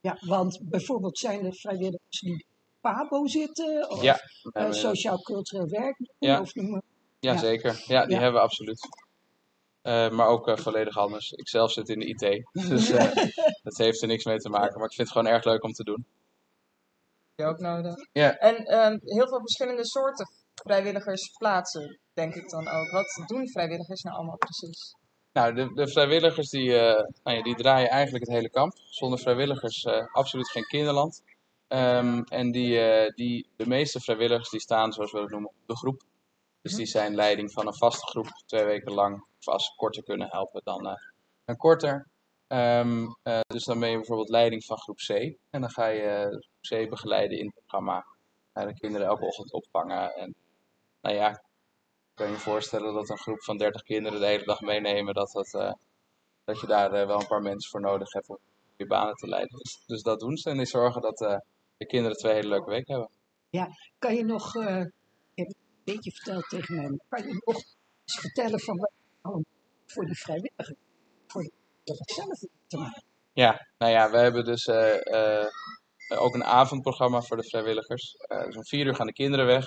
Ja, 0.01 0.17
want 0.25 0.59
bijvoorbeeld 0.63 1.17
zijn 1.17 1.45
er 1.45 1.53
vrijwilligers 1.53 2.19
die 2.19 2.45
PABO 2.83 3.27
zitten, 3.27 3.89
of 3.89 4.01
Ja, 4.01 4.19
eh, 4.51 4.71
sociaal-cultureel 4.71 5.67
werk 5.67 5.97
Ja. 6.19 6.41
of 6.41 6.55
noem 6.55 6.69
maar. 6.69 6.81
Ja, 7.19 7.31
Ja. 7.31 7.37
zeker. 7.37 7.83
Ja, 7.87 8.01
die 8.05 8.15
Ja. 8.15 8.21
hebben 8.21 8.39
we 8.39 8.45
absoluut. 8.47 8.87
Eh, 9.81 10.09
maar 10.09 10.27
ook 10.27 10.47
eh, 10.47 10.57
volledig 10.57 10.97
anders. 10.97 11.31
Ik 11.31 11.47
zelf 11.49 11.71
zit 11.71 11.89
in 11.89 11.99
de 11.99 12.05
IT, 12.05 12.43
dus 12.69 12.89
eh, 12.89 13.15
dat 13.63 13.77
heeft 13.77 14.01
er 14.01 14.07
niks 14.07 14.25
mee 14.25 14.37
te 14.37 14.49
maken. 14.49 14.77
Maar 14.79 14.89
ik 14.89 14.93
vind 14.95 15.07
het 15.07 15.17
gewoon 15.17 15.33
erg 15.33 15.43
leuk 15.43 15.63
om 15.63 15.71
te 15.71 15.83
doen. 15.83 16.05
je 17.35 17.45
ook 17.45 17.59
nodig. 17.59 17.95
Ja. 18.11 18.37
En 18.37 18.55
ehm, 18.55 18.97
heel 19.03 19.27
veel 19.27 19.39
verschillende 19.39 19.85
soorten 19.85 20.27
vrijwilligers 20.53 21.31
plaatsen, 21.37 21.99
denk 22.13 22.35
ik 22.35 22.49
dan 22.49 22.67
ook. 22.67 22.91
Wat 22.91 23.23
doen 23.27 23.47
vrijwilligers 23.49 24.01
nou 24.01 24.15
allemaal 24.15 24.37
precies? 24.37 24.95
Nou, 25.33 25.53
de, 25.53 25.73
de 25.73 25.87
vrijwilligers 25.87 26.49
die, 26.49 26.77
eh, 26.77 27.03
nou 27.23 27.37
ja, 27.37 27.43
die 27.43 27.55
draaien 27.55 27.89
eigenlijk 27.89 28.25
het 28.25 28.35
hele 28.35 28.49
kamp. 28.49 28.73
Zonder 28.89 29.19
vrijwilligers 29.19 29.83
eh, 29.83 30.05
absoluut 30.11 30.49
geen 30.49 30.63
kinderland. 30.67 31.21
Ehm, 31.73 32.21
en 32.21 32.51
die, 32.51 32.79
eh, 32.79 33.13
die, 33.15 33.47
de 33.55 33.67
meeste 33.67 33.99
vrijwilligers 33.99 34.49
die 34.49 34.59
staan, 34.59 34.93
zoals 34.93 35.11
we 35.11 35.19
dat 35.19 35.29
noemen, 35.29 35.49
op 35.49 35.55
de 35.65 35.75
groep. 35.75 36.01
Dus 36.61 36.75
die 36.75 36.85
zijn 36.85 37.15
leiding 37.15 37.51
van 37.51 37.67
een 37.67 37.75
vaste 37.75 38.05
groep 38.05 38.27
twee 38.45 38.63
weken 38.63 38.93
lang. 38.93 39.25
Of 39.39 39.47
als 39.47 39.65
ze 39.65 39.75
korter 39.75 40.03
kunnen 40.03 40.27
helpen, 40.29 40.61
dan, 40.63 40.87
eh, 40.87 40.95
dan 41.45 41.57
korter. 41.57 42.07
Eh, 42.47 43.39
dus 43.47 43.63
dan 43.63 43.79
ben 43.79 43.89
je 43.89 43.95
bijvoorbeeld 43.95 44.29
leiding 44.29 44.65
van 44.65 44.77
groep 44.77 44.97
C. 44.97 45.09
En 45.49 45.61
dan 45.61 45.69
ga 45.69 45.87
je 45.87 46.01
eh, 46.01 46.85
C 46.85 46.89
begeleiden 46.89 47.37
in 47.37 47.45
het 47.45 47.53
programma. 47.53 48.05
Eh, 48.53 48.65
de 48.65 48.73
kinderen 48.73 49.07
elke 49.07 49.25
ochtend 49.25 49.51
opvangen. 49.51 50.15
En 50.15 50.35
nou 51.01 51.15
ja, 51.15 51.41
kan 52.13 52.29
je 52.29 52.37
voorstellen 52.37 52.93
dat 52.93 53.09
een 53.09 53.17
groep 53.17 53.43
van 53.43 53.57
30 53.57 53.83
kinderen 53.83 54.19
de 54.19 54.25
hele 54.25 54.43
dag 54.43 54.61
meenemen, 54.61 55.13
dat, 55.13 55.31
dat, 55.31 55.53
eh, 55.53 55.73
dat 56.43 56.59
je 56.59 56.67
daar 56.67 56.93
eh, 56.93 57.07
wel 57.07 57.19
een 57.19 57.27
paar 57.27 57.41
mensen 57.41 57.71
voor 57.71 57.81
nodig 57.81 58.13
hebt 58.13 58.29
om 58.29 58.37
je 58.75 58.87
banen 58.87 59.15
te 59.15 59.27
leiden. 59.27 59.57
Dus, 59.57 59.83
dus 59.85 60.01
dat 60.01 60.19
doen 60.19 60.37
ze 60.37 60.49
en 60.49 60.57
die 60.57 60.65
zorgen 60.65 61.01
dat 61.01 61.21
eh, 61.21 61.37
de 61.83 61.89
kinderen 61.89 62.17
twee 62.17 62.33
hele 62.33 62.47
leuke 62.47 62.69
weken 62.69 62.93
hebben. 62.93 63.11
Kan 63.99 64.15
je 64.15 64.23
nog, 64.23 64.55
eh, 64.55 64.85
je 65.33 65.43
hebt 65.43 65.55
een 65.55 65.93
beetje 65.93 66.11
verteld 66.11 66.49
tegen 66.49 66.75
mij, 66.75 66.89
maar 66.89 67.05
kan 67.09 67.27
je 67.27 67.41
nog 67.45 67.55
eens 67.55 68.19
vertellen 68.19 68.59
van 68.59 68.77
wat 68.77 68.91
je 68.95 69.17
allemaal 69.21 69.43
voor 69.85 70.05
die 70.05 70.17
vrijwilligers, 70.17 70.73
voor 71.27 71.49
vrijwilligers 71.83 72.15
zelf 72.15 72.39
te 72.67 72.77
maken? 72.77 73.03
Ja, 73.33 73.67
nou 73.77 73.91
ja, 73.91 74.11
we 74.11 74.17
hebben 74.17 74.45
dus 74.45 74.65
eh, 74.65 75.41
eh, 75.41 75.47
ook 76.07 76.33
een 76.33 76.43
avondprogramma 76.43 77.21
voor 77.21 77.37
de 77.37 77.43
vrijwilligers. 77.43 78.15
Dus 78.27 78.55
om 78.55 78.65
vier 78.65 78.85
uur 78.85 78.95
gaan 78.95 79.07
de 79.07 79.13
kinderen 79.13 79.45
weg. 79.45 79.65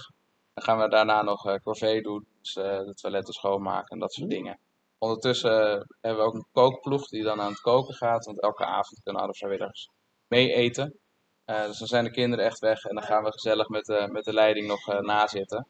Dan 0.54 0.64
gaan 0.64 0.78
we 0.78 0.88
daarna 0.88 1.22
nog 1.22 1.46
eh 1.46 1.54
corvée 1.54 2.02
doen, 2.02 2.26
dus 2.40 2.54
de 2.54 2.94
toiletten 2.94 3.34
schoonmaken 3.34 3.88
en 3.88 3.98
dat 3.98 4.12
soort 4.12 4.30
dingen. 4.30 4.58
Ondertussen 4.98 5.86
hebben 6.00 6.22
we 6.22 6.28
ook 6.28 6.34
een 6.34 6.48
kookploeg 6.52 7.08
die 7.08 7.22
dan 7.22 7.40
aan 7.40 7.50
het 7.50 7.60
koken 7.60 7.94
gaat, 7.94 8.24
want 8.24 8.42
elke 8.42 8.64
avond 8.64 9.02
kunnen 9.02 9.22
alle 9.22 9.34
vrijwilligers 9.34 9.88
mee 10.28 10.52
eten. 10.52 10.98
Eh, 11.46 11.66
dus 11.66 11.78
dan 11.78 11.88
zijn 11.88 12.04
de 12.04 12.10
kinderen 12.10 12.44
echt 12.44 12.58
weg 12.58 12.84
en 12.84 12.94
dan 12.94 13.04
gaan 13.04 13.24
we 13.24 13.32
gezellig 13.32 13.68
met 13.68 13.84
de, 13.84 14.08
met 14.12 14.24
de 14.24 14.32
leiding 14.32 14.66
nog 14.66 14.88
eh, 14.88 15.00
nazitten. 15.00 15.66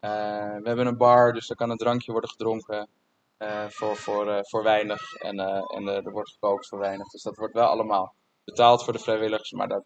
Eh, 0.00 0.10
we 0.56 0.68
hebben 0.68 0.86
een 0.86 0.96
bar, 0.96 1.32
dus 1.32 1.50
er 1.50 1.56
kan 1.56 1.70
een 1.70 1.76
drankje 1.76 2.12
worden 2.12 2.30
gedronken 2.30 2.88
eh, 3.36 3.68
voor, 3.68 3.96
voor, 3.96 4.28
eh, 4.28 4.38
voor 4.42 4.62
weinig. 4.62 5.14
En, 5.14 5.38
eh, 5.38 5.76
en 5.76 5.88
eh, 5.88 6.06
er 6.06 6.12
wordt 6.12 6.30
gekookt 6.30 6.68
voor 6.68 6.78
weinig. 6.78 7.08
Dus 7.08 7.22
dat 7.22 7.36
wordt 7.36 7.54
wel 7.54 7.66
allemaal 7.66 8.14
betaald 8.44 8.84
voor 8.84 8.92
de 8.92 8.98
vrijwilligers, 8.98 9.52
maar 9.52 9.68
daar, 9.68 9.82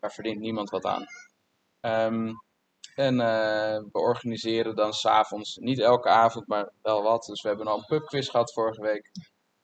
verdient 0.00 0.40
niemand 0.40 0.70
wat 0.70 0.84
aan. 0.84 1.04
Ehm, 1.80 2.32
en 2.94 3.20
eh, 3.20 3.78
we 3.92 3.98
organiseren 3.98 4.76
dan 4.76 4.92
s'avonds, 4.92 5.56
niet 5.56 5.78
elke 5.80 6.08
avond, 6.08 6.46
maar 6.46 6.70
wel 6.82 7.02
wat. 7.02 7.24
Dus 7.24 7.42
we 7.42 7.48
hebben 7.48 7.66
al 7.66 7.78
een 7.78 7.84
pubquiz 7.84 8.30
gehad 8.30 8.52
vorige 8.52 8.80
week. 8.80 9.10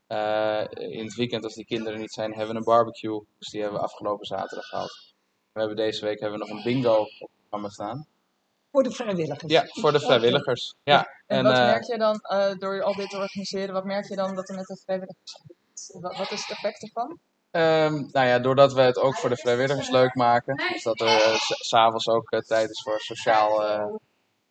Eh, 0.06 0.64
in 0.70 1.04
het 1.04 1.14
weekend, 1.14 1.44
als 1.44 1.54
die 1.54 1.64
kinderen 1.64 2.00
niet 2.00 2.12
zijn, 2.12 2.30
hebben 2.30 2.50
we 2.50 2.58
een 2.58 2.64
barbecue. 2.64 3.24
Dus 3.38 3.48
die 3.48 3.60
hebben 3.60 3.80
we 3.80 3.86
afgelopen 3.86 4.26
zaterdag 4.26 4.66
gehad. 4.66 5.07
We 5.58 5.64
hebben 5.64 5.84
deze 5.84 6.04
week 6.04 6.20
hebben 6.20 6.38
we 6.38 6.46
nog 6.46 6.56
een 6.56 6.62
bingo 6.64 6.94
op 6.96 7.08
het 7.18 7.28
programma 7.40 7.68
staan. 7.68 8.06
Voor 8.72 8.82
de 8.82 8.90
vrijwilligers? 8.90 9.52
Ja, 9.52 9.64
voor 9.66 9.92
de 9.92 10.00
vrijwilligers. 10.00 10.74
Ja, 10.82 10.98
En, 11.26 11.36
en 11.36 11.44
wat 11.44 11.52
eh, 11.52 11.64
merk 11.66 11.84
je 11.84 11.98
dan, 11.98 12.18
eh, 12.20 12.52
door 12.58 12.82
al 12.82 12.94
dit 12.94 13.10
te 13.10 13.16
organiseren, 13.16 13.74
wat 13.74 13.84
merk 13.84 14.08
je 14.08 14.16
dan 14.16 14.34
dat 14.34 14.48
er 14.48 14.54
met 14.54 14.66
de 14.66 14.76
vrijwilligers? 14.84 15.42
Wat, 16.00 16.16
wat 16.16 16.30
is 16.30 16.40
het 16.40 16.50
effect 16.50 16.82
ervan? 16.82 17.18
Ehm, 17.50 17.92
nou 17.94 18.26
ja, 18.26 18.38
doordat 18.38 18.72
we 18.72 18.80
het 18.80 18.98
ook 18.98 19.14
voor 19.16 19.28
de 19.28 19.36
vrijwilligers 19.36 19.90
leuk 19.90 20.14
maken. 20.14 20.56
Dus 20.72 20.82
dat 20.82 21.00
er 21.00 21.06
eh, 21.06 21.34
s- 21.34 21.68
s'avonds 21.68 22.08
ook 22.08 22.30
eh, 22.30 22.40
tijd 22.40 22.70
is 22.70 22.82
voor 22.82 23.00
sociaal, 23.00 23.64
eh, 23.64 23.94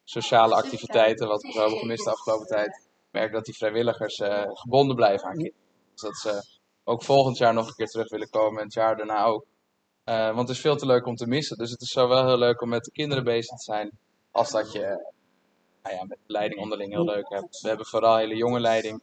sociale 0.03 0.55
activiteiten, 0.55 1.27
wat 1.27 1.41
we 1.41 1.51
zo 1.51 1.59
hebben 1.59 1.77
gemist 1.79 2.03
de 2.03 2.11
afgelopen 2.11 2.47
tijd. 2.47 2.87
Merk 3.11 3.25
ik 3.27 3.33
dat 3.33 3.45
die 3.45 3.55
vrijwilligers 3.55 4.17
eh, 4.19 4.43
gebonden 4.53 4.95
blijven 4.95 5.27
aan 5.27 5.33
kinderen. 5.33 5.57
Dus 5.91 6.01
dat 6.01 6.15
ze 6.17 6.57
ook 6.83 7.03
volgend 7.03 7.37
jaar 7.37 7.53
nog 7.53 7.67
een 7.67 7.75
keer 7.75 7.87
terug 7.87 8.09
willen 8.09 8.29
komen 8.29 8.57
en 8.59 8.65
het 8.65 8.73
jaar 8.73 8.97
daarna 8.97 9.23
ook. 9.23 9.45
Eh, 10.07 10.25
want 10.25 10.47
het 10.47 10.57
is 10.57 10.59
veel 10.59 10.75
te 10.75 10.85
leuk 10.85 11.05
om 11.05 11.15
te 11.15 11.27
missen. 11.27 11.57
Dus 11.57 11.71
het 11.71 11.81
is 11.81 11.91
zowel 11.91 12.27
heel 12.27 12.37
leuk 12.37 12.61
om 12.61 12.69
met 12.69 12.83
de 12.83 12.91
kinderen 12.91 13.23
bezig 13.23 13.57
te 13.57 13.63
zijn, 13.63 13.91
als 14.31 14.51
dat 14.51 14.71
je 14.71 15.09
nou 15.83 15.95
ja, 15.95 16.03
met 16.03 16.17
de 16.25 16.33
leiding 16.33 16.61
onderling 16.61 16.91
heel 16.91 17.05
leuk 17.05 17.29
hebt. 17.29 17.61
We 17.61 17.67
hebben 17.67 17.85
vooral 17.85 18.17
hele 18.17 18.35
jonge 18.35 18.59
leiding. 18.59 19.01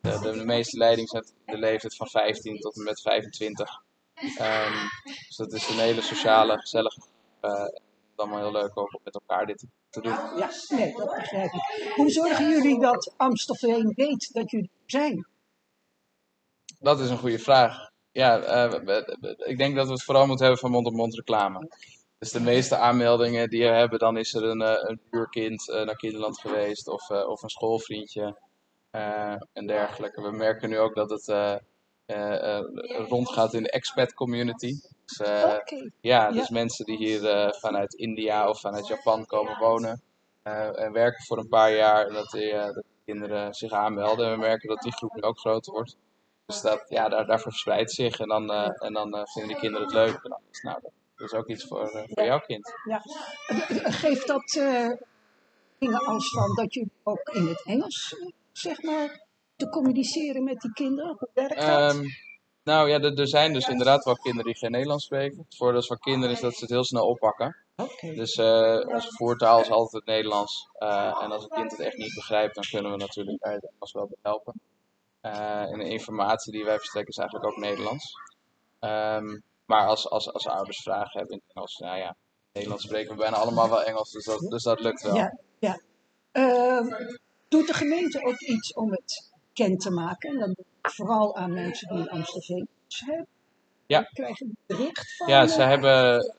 De, 0.00 0.18
de, 0.18 0.32
de 0.32 0.44
meeste 0.44 0.78
leiding 0.78 1.08
zijn 1.08 1.24
de 1.46 1.58
leeftijd 1.58 1.96
van 1.96 2.06
15 2.06 2.58
tot 2.58 2.76
en 2.76 2.84
met 2.84 3.00
25. 3.00 3.82
Ehm, 4.14 4.72
dus 5.26 5.36
dat 5.36 5.52
is 5.52 5.68
een 5.68 5.78
hele 5.78 6.00
sociale, 6.00 6.58
gezellige 6.58 7.00
het 7.40 7.82
allemaal 8.16 8.38
heel 8.38 8.52
leuk 8.52 8.76
om 8.76 9.00
met 9.04 9.14
elkaar 9.14 9.46
dit 9.46 9.66
te 9.90 10.00
doen. 10.00 10.12
Ja, 10.12 10.50
nee, 10.68 10.96
dat 10.96 11.14
begrijp 11.14 11.52
ik. 11.52 11.92
Hoe 11.94 12.10
zorgen 12.10 12.48
jullie 12.48 12.80
dat 12.80 13.14
Amstelveen 13.16 13.92
weet 13.94 14.32
dat 14.32 14.50
jullie 14.50 14.70
er 14.84 14.90
zijn? 14.90 15.26
Dat 16.78 17.00
is 17.00 17.10
een 17.10 17.18
goede 17.18 17.38
vraag. 17.38 17.92
Ja, 18.14 18.38
eh, 18.38 19.00
ik 19.38 19.58
denk 19.58 19.76
dat 19.76 19.86
we 19.86 19.92
het 19.92 20.02
vooral 20.02 20.26
moeten 20.26 20.44
hebben 20.44 20.62
van 20.62 20.70
mond-op-mond 20.70 21.14
reclame. 21.14 21.68
Dus 22.18 22.30
de 22.30 22.40
meeste 22.40 22.76
aanmeldingen 22.76 23.50
die 23.50 23.62
we 23.62 23.68
hebben, 23.68 23.98
dan 23.98 24.16
is 24.16 24.34
er 24.34 24.44
een, 24.44 24.62
eh, 24.62 24.88
een 24.88 25.00
buurkind 25.10 25.70
eh, 25.70 25.84
naar 25.84 25.96
Kinderland 25.96 26.40
geweest 26.40 26.88
of, 26.88 27.10
of 27.10 27.42
een 27.42 27.48
schoolvriendje 27.48 28.36
en 29.52 29.66
dergelijke. 29.66 30.22
We 30.22 30.30
merken 30.30 30.68
nu 30.68 30.78
ook 30.78 30.94
dat 30.94 31.10
het 31.10 31.60
rondgaat 33.08 33.54
in 33.54 33.62
de 33.62 33.70
expat 33.70 34.14
community. 34.14 34.74
Dus, 35.04 35.26
ja, 35.26 35.62
Ja. 36.00 36.30
dus 36.30 36.48
mensen 36.48 36.84
die 36.84 36.96
hier 36.96 37.54
vanuit 37.58 37.94
India 37.94 38.48
of 38.48 38.60
vanuit 38.60 38.86
Japan 38.86 39.26
komen 39.26 39.58
wonen 39.58 40.02
en 40.74 40.92
werken 40.92 41.24
voor 41.24 41.38
een 41.38 41.48
paar 41.48 41.74
jaar. 41.74 42.06
En 42.06 42.14
dat, 42.14 42.30
die, 42.30 42.52
dat 42.52 42.74
die 42.74 42.84
kinderen 43.04 43.54
zich 43.54 43.72
aanmelden. 43.72 44.26
En 44.26 44.32
we 44.32 44.38
merken 44.38 44.68
dat 44.68 44.82
die 44.82 44.92
groep 44.92 45.14
nu 45.14 45.22
ook 45.22 45.38
groter 45.38 45.72
wordt. 45.72 45.96
Dus 46.46 46.60
dat, 46.60 46.84
ja, 46.88 47.08
daar, 47.08 47.26
daar 47.26 47.40
verspreidt 47.40 47.92
zich. 47.92 48.18
En 48.18 48.28
dan, 48.28 48.50
eh, 48.50 48.82
en 48.82 48.92
dan 48.92 49.14
eh, 49.14 49.22
vinden 49.24 49.50
die 49.52 49.60
kinderen 49.60 49.86
het 49.86 49.96
leuk. 49.96 50.22
En 50.22 50.30
dan 50.30 50.40
is, 50.50 50.62
nou, 50.62 50.80
dat 50.82 50.92
is 51.30 51.32
ook 51.32 51.48
iets 51.48 51.64
voor, 51.64 51.88
eh, 51.88 52.02
voor 52.06 52.24
jouw 52.24 52.40
kind. 52.40 52.72
Ja. 52.88 53.02
Geeft 54.02 54.26
dat 54.26 54.50
dingen 55.78 56.04
als 56.06 56.30
van 56.30 56.54
dat 56.54 56.74
jullie 56.74 56.92
ook 57.02 57.28
in 57.28 57.46
het 57.46 57.62
Engels, 57.64 58.16
zeg 58.52 58.82
maar, 58.82 59.22
te 59.56 59.68
communiceren 59.68 60.44
met 60.44 60.60
die 60.60 60.72
kinderen? 60.72 61.16
Hoe 61.18 61.28
werkt 61.34 61.56
dat? 61.56 61.92
Ehm, 61.92 62.04
nou 62.62 62.88
ja, 62.88 63.00
er, 63.00 63.18
er 63.18 63.28
zijn 63.28 63.52
dus 63.52 63.68
inderdaad 63.68 64.04
wel 64.04 64.16
kinderen 64.16 64.46
die 64.46 64.56
geen 64.56 64.70
Nederlands 64.70 65.04
spreken. 65.04 65.38
Het 65.38 65.56
voordeel 65.56 65.82
van 65.82 65.98
kinderen 65.98 66.34
is 66.34 66.40
dat 66.40 66.54
ze 66.54 66.60
het 66.60 66.70
heel 66.70 66.84
snel 66.84 67.06
oppakken. 67.06 67.56
Dus 68.00 68.34
eh, 68.34 68.80
onze 68.86 69.08
voertaal 69.10 69.60
is 69.60 69.70
altijd 69.70 69.92
het 69.92 70.14
Nederlands. 70.14 70.68
En 70.78 71.30
als 71.32 71.42
een 71.42 71.48
kind 71.48 71.70
het 71.70 71.80
echt 71.80 71.96
niet 71.96 72.14
begrijpt, 72.14 72.54
dan 72.54 72.64
kunnen 72.70 72.90
we 72.90 72.96
natuurlijk 72.96 73.42
daar 73.42 73.52
het 73.52 73.70
Engels 73.70 73.92
wel 73.92 74.06
bij 74.06 74.18
helpen. 74.22 74.60
Eh, 75.24 75.70
en 75.72 75.78
de 75.78 75.88
informatie 75.88 76.52
die 76.52 76.64
wij 76.64 76.76
verstrekken 76.76 77.12
is 77.12 77.18
eigenlijk 77.18 77.52
ook 77.52 77.60
Nederlands. 77.60 78.12
Ehm, 78.78 79.38
maar 79.66 79.86
als, 79.86 80.10
als, 80.10 80.32
als 80.32 80.46
ouders 80.46 80.82
vragen 80.82 81.18
hebben 81.18 81.36
in 81.36 81.42
het 81.46 81.56
Engels, 81.56 81.78
nou 81.78 81.98
ja, 81.98 82.16
Nederlands 82.52 82.84
spreken 82.84 83.10
we 83.10 83.20
bijna 83.20 83.36
allemaal 83.36 83.68
wel 83.68 83.82
Engels, 83.82 84.10
dus 84.10 84.24
dat, 84.24 84.40
dus 84.40 84.62
dat 84.62 84.80
lukt 84.80 85.02
wel. 85.02 85.14
Ja, 85.14 85.38
ja. 85.58 85.80
Ehm, 86.32 86.88
doet 87.48 87.66
de 87.66 87.74
gemeente 87.74 88.24
ook 88.24 88.40
iets 88.40 88.74
om 88.74 88.90
het 88.90 89.30
bekend 89.48 89.80
te 89.80 89.90
maken? 89.90 90.30
En 90.30 90.38
dan 90.38 90.56
vooral 90.82 91.36
aan 91.36 91.52
mensen 91.52 91.88
die 91.88 92.10
in 92.10 92.68
iets 92.86 93.00
hebben. 93.00 93.26
Ja. 93.86 94.02
Krijgen 94.02 94.46
een 94.46 94.56
bericht 94.66 95.16
van. 95.16 95.28
Ja, 95.28 95.42
eh, 95.42 95.48
ze 95.48 95.62
hebben, 95.62 96.34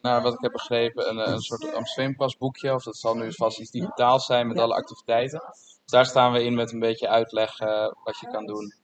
naar 0.00 0.22
wat 0.22 0.32
ik 0.32 0.40
heb 0.40 0.52
begrepen, 0.52 1.08
een, 1.08 1.32
een 1.32 1.40
soort 1.40 1.74
Amsterdam-pasboekje. 1.74 2.74
Of 2.74 2.82
dat 2.82 2.96
zal 2.96 3.14
nu 3.14 3.32
vast 3.32 3.60
iets 3.60 3.70
digitaals 3.70 4.26
zijn 4.26 4.46
met 4.46 4.56
Ja. 4.56 4.62
alle 4.62 4.74
activiteiten. 4.74 5.42
Dus 5.84 5.92
daar 5.92 6.06
staan 6.06 6.32
we 6.32 6.42
in 6.44 6.54
met 6.54 6.72
een 6.72 6.78
beetje 6.78 7.08
uitleg 7.08 7.60
eh, 7.60 7.92
wat 8.04 8.18
je 8.20 8.26
kan 8.30 8.46
doen. 8.46 8.74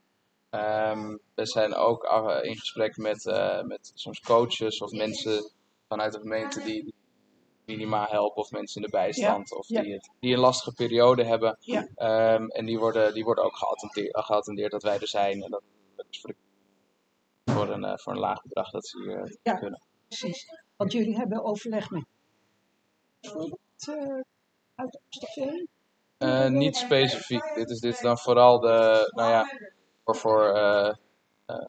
Ehm, 0.50 1.16
we 1.34 1.46
zijn 1.46 1.74
ook 1.74 2.04
af- 2.04 2.42
in 2.42 2.56
gesprek 2.56 2.96
met, 2.96 3.26
eh, 3.26 3.62
met 3.62 3.92
soms 3.94 4.20
coaches 4.20 4.80
of 4.82 4.90
mensen 4.90 5.50
vanuit 5.88 6.12
de 6.12 6.18
gemeente 6.20 6.62
die 6.62 6.94
minima 7.64 8.06
helpen. 8.08 8.36
Of 8.42 8.50
mensen 8.50 8.80
in 8.82 8.86
de 8.90 8.96
bijstand. 8.96 9.52
Of 9.54 9.68
ja. 9.68 9.82
die, 9.82 9.92
het- 9.92 10.10
die 10.20 10.32
een 10.34 10.40
lastige 10.40 10.72
periode 10.74 11.24
hebben. 11.24 11.56
Ja. 11.60 11.88
Ehm, 11.94 12.46
en 12.46 12.66
die 12.66 12.78
worden, 12.78 13.14
die 13.14 13.24
worden 13.24 13.44
ook 13.44 13.56
geattendeerd, 13.56 14.16
geattendeerd 14.24 14.70
dat 14.70 14.82
wij 14.82 14.98
er 14.98 15.08
zijn. 15.08 15.42
En 15.42 15.50
dat, 15.50 15.62
dat 15.96 16.06
is 16.10 16.20
voor, 16.20 16.30
de, 17.44 17.52
voor, 17.52 17.68
een, 17.68 17.84
eh, 17.84 17.96
voor 17.98 18.12
een 18.12 18.18
laag 18.18 18.42
bedrag 18.42 18.70
dat 18.70 18.86
ze 18.86 19.02
hier 19.02 19.22
eh, 19.22 19.32
Ja. 19.42 19.54
kunnen. 19.54 19.82
Precies. 20.08 20.46
Want 20.76 20.92
jullie 20.92 21.16
hebben 21.16 21.44
overleg 21.44 21.90
met. 21.90 22.04
bijvoorbeeld 23.20 23.58
eh, 23.88 24.20
uit? 24.74 25.00
Eh, 26.20 26.48
niet 26.48 26.76
specifiek. 26.76 27.54
Dit 27.54 27.70
is, 27.70 27.80
dit 27.80 27.94
is 27.94 28.00
dan 28.00 28.18
vooral 28.18 28.60
de, 28.60 29.10
nou 29.14 29.30
ja, 29.30 29.50
voor, 30.04 30.16
voor 30.16 30.44
eh, 30.44 30.94
eh, 31.46 31.64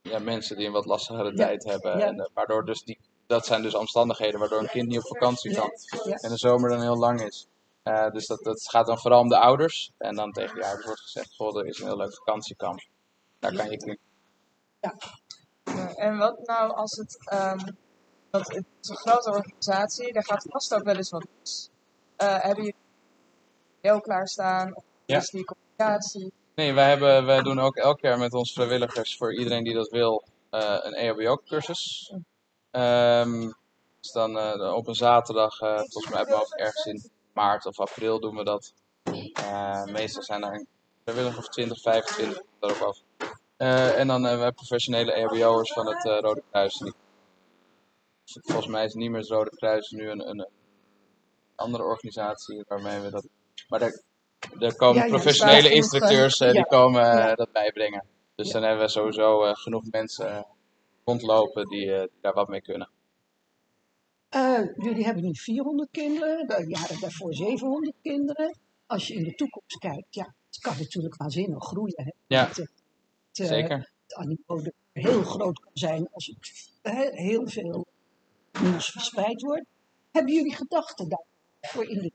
ja, 0.00 0.18
mensen 0.18 0.56
die 0.56 0.66
een 0.66 0.72
wat 0.72 0.84
lastigere 0.86 1.30
Ja, 1.30 1.36
tijd 1.36 1.64
hebben. 1.64 1.98
ja. 1.98 2.06
En, 2.06 2.30
waardoor 2.34 2.64
dus 2.64 2.82
die, 2.82 2.98
dat 3.26 3.46
zijn 3.46 3.62
dus 3.62 3.74
omstandigheden 3.74 4.40
waardoor 4.40 4.58
een 4.58 4.68
kind 4.68 4.88
niet 4.88 4.98
op 4.98 5.06
vakantie 5.06 5.54
kan. 5.54 5.70
En 6.14 6.30
de 6.30 6.36
zomer 6.38 6.70
dan 6.70 6.80
heel 6.80 6.96
lang 6.96 7.20
is. 7.20 7.46
Dus 8.12 8.26
dat, 8.26 8.42
dat 8.42 8.68
gaat 8.68 8.86
dan 8.86 8.98
vooral 8.98 9.20
om 9.20 9.28
de 9.28 9.38
ouders. 9.38 9.90
En 9.98 10.14
dan 10.14 10.32
tegen 10.32 10.54
die 10.54 10.64
ouders 10.64 10.86
wordt 10.86 11.00
gezegd, 11.00 11.34
goh, 11.34 11.58
er 11.58 11.66
is 11.66 11.78
een 11.78 11.86
heel 11.86 11.96
leuk 11.96 12.14
vakantiekamp. 12.14 12.80
Daar 13.38 13.54
kan 13.54 13.70
je 13.70 13.98
Ja, 14.80 14.94
En 15.94 16.18
wat 16.18 16.46
nou 16.46 16.72
als 16.72 16.96
het, 16.96 17.18
want 18.30 18.46
het 18.46 18.64
is 18.80 18.88
een 18.88 18.96
grote 18.96 19.30
organisatie, 19.30 20.12
daar 20.12 20.24
gaat 20.24 20.46
vast 20.48 20.74
ook 20.74 20.84
wel 20.84 20.96
eens 20.96 21.10
wat 21.10 21.26
mis. 21.38 21.70
Hebben 22.16 22.64
jullie 22.64 22.77
klaarstaan? 23.96 24.74
Of 24.76 24.84
Ja. 25.06 25.16
is 25.16 25.30
die 25.30 25.44
communicatie? 25.44 26.32
Nee, 26.54 26.72
wij, 26.72 26.88
hebben, 26.88 27.26
wij 27.26 27.42
doen 27.42 27.58
ook 27.58 27.76
elk 27.76 28.00
jaar 28.00 28.18
met 28.18 28.32
onze 28.34 28.52
vrijwilligers, 28.52 29.16
voor 29.16 29.34
iedereen 29.38 29.64
die 29.64 29.74
dat 29.74 29.88
wil, 29.88 30.24
eh, 30.50 30.76
een 30.80 30.94
EHBO-cursus. 30.94 32.12
Ehm 32.70 33.50
dus 34.00 34.12
dan 34.12 34.38
eh, 34.38 34.72
op 34.74 34.86
een 34.86 34.94
zaterdag, 34.94 35.60
eh, 35.60 35.76
volgens 35.76 36.08
mij 36.08 36.18
hebben 36.18 36.36
we 36.36 36.42
ook 36.42 36.52
ergens 36.54 36.86
in 36.86 37.10
maart 37.32 37.66
of 37.66 37.80
april 37.80 38.20
doen 38.20 38.36
we 38.36 38.44
dat. 38.44 38.72
Meestal 39.84 40.22
zijn 40.22 40.42
er 40.44 40.54
een 40.54 40.66
vrijwilliger 41.04 41.38
of 41.38 41.48
20, 41.48 41.80
25, 41.80 42.42
daarop 42.60 42.80
af. 42.88 42.98
En 43.96 44.06
dan 44.06 44.24
hebben 44.24 44.46
we 44.46 44.52
professionele 44.52 45.12
EHBO'ers 45.12 45.72
van 45.72 45.86
het 45.86 46.04
Rode 46.04 46.42
Kruis. 46.50 46.78
Die- 46.78 46.94
Volgens 48.42 48.66
mij 48.66 48.84
is 48.84 48.92
het 48.92 49.00
niet 49.00 49.10
meer 49.10 49.20
het 49.20 49.28
Rode 49.30 49.56
Kruis, 49.56 49.90
nu 49.90 50.10
een, 50.10 50.28
een 50.28 50.48
andere 51.54 51.82
organisatie 51.82 52.64
waarmee 52.68 53.00
we 53.00 53.10
dat... 53.10 53.26
Maar 53.68 53.82
er, 53.82 54.02
er 54.58 54.76
komen 54.76 55.02
Ja, 55.02 55.08
professionele 55.08 55.70
instructeurs 55.70 56.40
eh, 56.40 56.48
die 56.48 56.58
Ja. 56.58 56.62
komen 56.64 57.02
eh, 57.30 57.36
dat 57.36 57.52
bijbrengen. 57.52 58.04
Dus 58.34 58.50
dan 58.50 58.62
hebben 58.62 58.84
we 58.84 58.90
sowieso 58.90 59.44
eh, 59.44 59.54
genoeg 59.54 59.82
mensen 59.90 60.28
eh, 60.30 60.42
rondlopen 61.04 61.68
die, 61.68 61.92
eh, 61.94 62.00
die 62.00 62.18
daar 62.20 62.34
wat 62.34 62.48
mee 62.48 62.60
kunnen. 62.62 62.88
Eh, 64.28 64.60
jullie 64.76 65.04
hebben 65.04 65.24
nu 65.24 65.34
400 65.34 65.88
kinderen, 65.90 66.46
de 66.46 66.64
jaren 66.68 67.00
daarvoor 67.00 67.34
700 67.34 67.94
kinderen. 68.02 68.56
Als 68.86 69.06
je 69.06 69.14
in 69.14 69.24
de 69.24 69.34
toekomst 69.34 69.78
kijkt, 69.78 70.14
ja, 70.14 70.34
het 70.50 70.58
kan 70.60 70.74
natuurlijk 70.78 71.16
waanzinnig 71.16 71.64
groeien. 71.64 72.04
Hè? 72.04 72.10
Ja, 72.26 72.42
eh, 72.48 72.56
het, 72.56 72.68
eh, 73.32 73.46
zeker. 73.46 73.90
het 74.06 74.14
animo 74.14 74.62
heel 74.92 75.22
groot 75.22 75.60
kan 75.60 75.70
zijn 75.74 76.08
als 76.12 76.26
het 76.26 76.70
eh, 76.82 77.08
heel 77.10 77.48
veel 77.48 77.86
nieuws 78.60 78.90
verspreid 78.90 79.42
wordt. 79.42 79.64
Hebben 80.12 80.34
jullie 80.34 80.54
gedachten 80.54 81.08
daarvoor 81.60 81.84
in 81.90 82.00
de? 82.02 82.12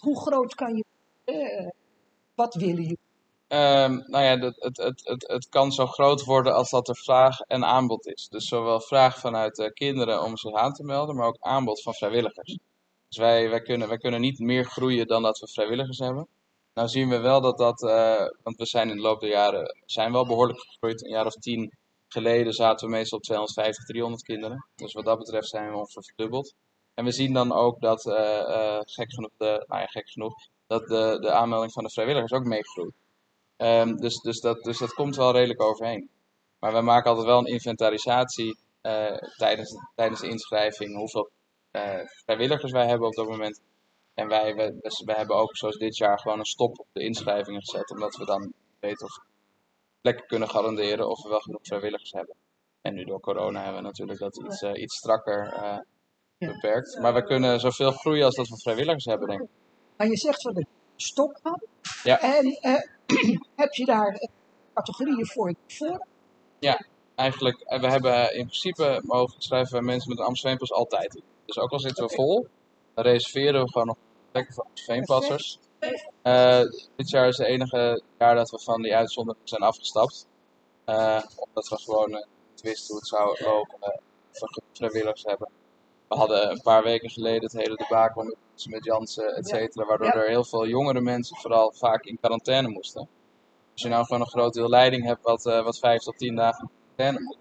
Hoe 0.00 0.20
groot 0.20 0.54
kan 0.54 0.76
je 0.76 0.84
wat 2.34 2.54
willen 2.54 2.82
jullie? 2.82 2.98
Ehm, 3.48 3.92
nou 4.06 4.24
ja, 4.24 4.38
het, 4.38 4.56
het, 4.58 5.00
het, 5.04 5.28
het, 5.28 5.48
kan 5.48 5.72
zo 5.72 5.86
groot 5.86 6.24
worden 6.24 6.54
als 6.54 6.70
dat 6.70 6.88
er 6.88 6.96
vraag 6.96 7.40
en 7.40 7.64
aanbod 7.64 8.06
is. 8.06 8.28
Dus 8.28 8.48
zowel 8.48 8.80
vraag 8.80 9.18
vanuit 9.18 9.58
eh, 9.58 9.72
kinderen 9.72 10.22
om 10.22 10.36
zich 10.36 10.52
aan 10.52 10.72
te 10.72 10.84
melden, 10.84 11.16
maar 11.16 11.26
ook 11.26 11.36
aanbod 11.40 11.82
van 11.82 11.94
vrijwilligers. 11.94 12.58
Dus 13.08 13.18
wij, 13.18 13.48
wij, 13.48 13.60
kunnen, 13.60 13.88
wij 13.88 13.96
kunnen 13.96 14.20
niet 14.20 14.38
meer 14.38 14.64
groeien 14.64 15.06
dan 15.06 15.22
dat 15.22 15.38
we 15.38 15.48
vrijwilligers 15.48 15.98
hebben. 15.98 16.28
Nou 16.74 16.88
zien 16.88 17.08
we 17.08 17.18
wel 17.18 17.40
dat 17.40 17.58
dat, 17.58 17.82
eh, 17.82 18.26
want 18.42 18.56
we 18.56 18.66
zijn 18.66 18.90
in 18.90 18.96
de 18.96 19.02
loop 19.02 19.20
der 19.20 19.30
jaren 19.30 19.76
zijn 19.86 20.12
wel 20.12 20.26
behoorlijk 20.26 20.60
gegroeid. 20.60 21.04
Een 21.04 21.10
jaar 21.10 21.26
of 21.26 21.34
tien 21.34 21.76
geleden 22.08 22.52
zaten 22.52 22.86
we 22.86 22.92
meestal 22.92 23.18
op 23.18 23.24
250, 23.24 23.84
300 23.84 24.22
kinderen. 24.22 24.66
Dus 24.74 24.92
wat 24.92 25.04
dat 25.04 25.18
betreft 25.18 25.48
zijn 25.48 25.70
we 25.70 25.76
ongeveer 25.76 26.04
verdubbeld. 26.04 26.54
En 26.94 27.04
we 27.04 27.12
zien 27.12 27.32
dan 27.32 27.52
ook 27.52 27.80
dat, 27.80 28.06
eh, 28.06 28.40
eh, 28.40 28.80
gek 28.84 29.12
genoeg, 29.12 29.30
de, 29.36 29.64
nou 29.66 29.80
ja, 29.80 29.86
gek 29.86 30.10
genoeg, 30.10 30.34
dat 30.66 30.86
de, 30.88 31.18
de 31.20 31.30
aanmelding 31.30 31.72
van 31.72 31.84
de 31.84 31.90
vrijwilligers 31.90 32.32
ook 32.32 32.44
meegroeit. 32.44 32.94
Ehm, 33.56 33.94
dus, 33.96 34.20
dus, 34.20 34.40
dat, 34.40 34.62
dus 34.62 34.78
dat 34.78 34.92
komt 34.92 35.16
wel 35.16 35.32
redelijk 35.32 35.62
overheen. 35.62 36.10
Maar 36.58 36.72
we 36.72 36.80
maken 36.80 37.10
altijd 37.10 37.26
wel 37.26 37.38
een 37.38 37.52
inventarisatie 37.52 38.58
eh, 38.80 39.16
tijdens, 39.36 39.74
tijdens 39.94 40.20
de 40.20 40.28
inschrijving, 40.28 40.96
hoeveel 40.96 41.30
vrijwilligers 42.24 42.72
wij 42.72 42.86
hebben 42.86 43.08
op 43.08 43.14
dat 43.14 43.28
moment. 43.28 43.60
En 44.14 44.28
wij, 44.28 44.54
wij, 44.54 44.78
dus 44.80 45.02
wij 45.04 45.14
hebben 45.14 45.36
ook 45.36 45.56
zoals 45.56 45.76
dit 45.76 45.96
jaar 45.96 46.18
gewoon 46.18 46.38
een 46.38 46.44
stop 46.44 46.78
op 46.78 46.86
de 46.92 47.04
inschrijvingen 47.04 47.60
gezet, 47.60 47.90
omdat 47.90 48.16
we 48.16 48.24
dan 48.24 48.52
weten 48.80 49.06
of 49.06 49.16
we 49.16 49.22
plekken 50.00 50.26
kunnen 50.26 50.48
garanderen 50.48 51.08
of 51.08 51.22
we 51.22 51.28
wel 51.28 51.40
genoeg 51.40 51.60
vrijwilligers 51.62 52.12
hebben. 52.12 52.36
En 52.80 52.94
nu 52.94 53.04
door 53.04 53.20
corona 53.20 53.62
hebben 53.62 53.82
we 53.82 53.86
natuurlijk 53.86 54.18
dat 54.18 54.44
iets, 54.44 54.62
iets 54.62 54.96
strakker 54.96 55.52
Ja. 56.44 56.52
beperkt. 56.52 56.98
Maar 56.98 57.14
we 57.14 57.24
kunnen 57.24 57.60
zoveel 57.60 57.90
groeien 57.90 58.24
als 58.24 58.34
dat 58.34 58.48
we 58.48 58.56
vrijwilligers 58.56 59.04
hebben, 59.04 59.28
denk 59.28 59.40
ik. 59.40 59.48
Maar 59.96 60.06
je 60.06 60.16
zegt 60.16 60.42
dat 60.42 60.56
een 60.56 60.66
stop 60.96 61.38
had. 61.42 61.66
Ja. 62.02 62.20
En 62.20 62.58
eh, 62.60 62.80
heb 63.56 63.72
je 63.72 63.84
daar 63.84 64.08
eh, 64.08 64.28
categorieën 64.74 65.26
voor? 65.26 65.54
voor? 65.66 66.06
Eigenlijk, 67.14 67.60
eh, 67.60 67.80
we 67.80 67.90
hebben 67.90 68.34
in 68.34 68.46
principe 68.46 69.00
mogen 69.02 69.42
schrijven 69.42 69.84
mensen 69.84 70.08
met 70.08 70.18
een 70.18 70.58
altijd 70.68 71.14
in. 71.14 71.22
Dus 71.46 71.58
ook 71.58 71.70
al 71.70 71.78
zitten 71.78 72.06
we 72.06 72.14
vol, 72.14 72.46
dan 72.94 73.04
reserveren 73.04 73.64
we 73.64 73.70
gewoon 73.70 73.86
nog 73.86 73.96
plekken 74.30 74.54
voor 74.54 74.64
Amsterdampassers. 74.64 75.58
Eh 76.22 76.62
dit 76.96 77.10
jaar 77.10 77.28
is 77.28 77.38
het 77.38 77.46
enige 77.46 78.02
jaar 78.18 78.34
dat 78.34 78.50
we 78.50 78.58
van 78.58 78.82
die 78.82 78.96
uitzondering 78.96 79.48
zijn 79.48 79.62
afgestapt. 79.62 80.26
Omdat 81.38 81.68
we 81.68 81.76
gewoon 81.78 82.10
niet 82.10 82.62
wisten 82.62 82.86
hoe 82.86 82.96
het 82.96 83.08
zou 83.08 83.44
lopen, 83.44 84.00
genoeg 84.32 84.64
vrijwilligers 84.72 85.22
hebben. 85.22 85.48
We 86.08 86.14
hadden 86.14 86.50
een 86.50 86.62
paar 86.62 86.82
weken 86.82 87.10
geleden 87.10 87.42
het 87.42 87.52
hele 87.52 87.76
debakel 87.76 88.22
met, 88.22 88.36
met 88.68 88.84
Jansen, 88.84 89.36
et 89.36 89.48
cetera, 89.48 89.86
waardoor 89.86 90.08
er 90.08 90.28
heel 90.28 90.44
veel 90.44 90.66
jongere 90.66 91.00
mensen 91.00 91.36
vooral 91.36 91.72
vaak 91.72 92.04
in 92.04 92.18
quarantaine 92.18 92.68
moesten. 92.68 93.08
Als 93.72 93.82
je 93.82 93.88
nou 93.88 94.04
gewoon 94.04 94.20
een 94.20 94.28
groot 94.28 94.54
deel 94.54 94.68
leiding 94.68 95.04
hebt 95.04 95.22
wat, 95.22 95.46
eh, 95.46 95.64
wat 95.64 95.78
vijf 95.78 96.02
tot 96.02 96.18
tien 96.18 96.34
dagen 96.34 96.60
in 96.60 96.70
quarantaine 96.94 97.26
moet, 97.26 97.38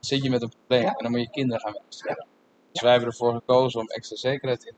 zit 0.00 0.22
je 0.22 0.30
met 0.30 0.42
een 0.42 0.52
probleem 0.58 0.84
en 0.84 0.96
dan 0.98 1.10
moet 1.10 1.20
je 1.20 1.30
kinderen 1.30 1.60
gaan 1.60 1.76
wedstrijden. 1.84 2.26
Dus 2.72 2.82
wij 2.82 2.90
hebben 2.90 3.08
ervoor 3.08 3.34
gekozen 3.34 3.80
om 3.80 3.86
extra 3.86 4.16
zekerheid 4.16 4.64
in 4.64 4.74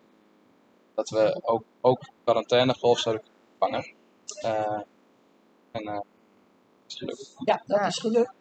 dat 0.94 1.08
we 1.08 1.40
ook, 1.42 1.62
ook 1.80 2.00
quarantainegolf 2.24 2.98
zouden 2.98 3.24
kunnen 3.24 3.44
vangen. 3.58 3.94
Eh, 4.40 4.80
en 5.70 5.86
het 5.86 6.04
is 6.86 6.94
gelukt. 6.96 7.34
Ja, 7.44 7.62
dat 7.66 7.86
is 7.86 7.98
gelukt. 7.98 8.32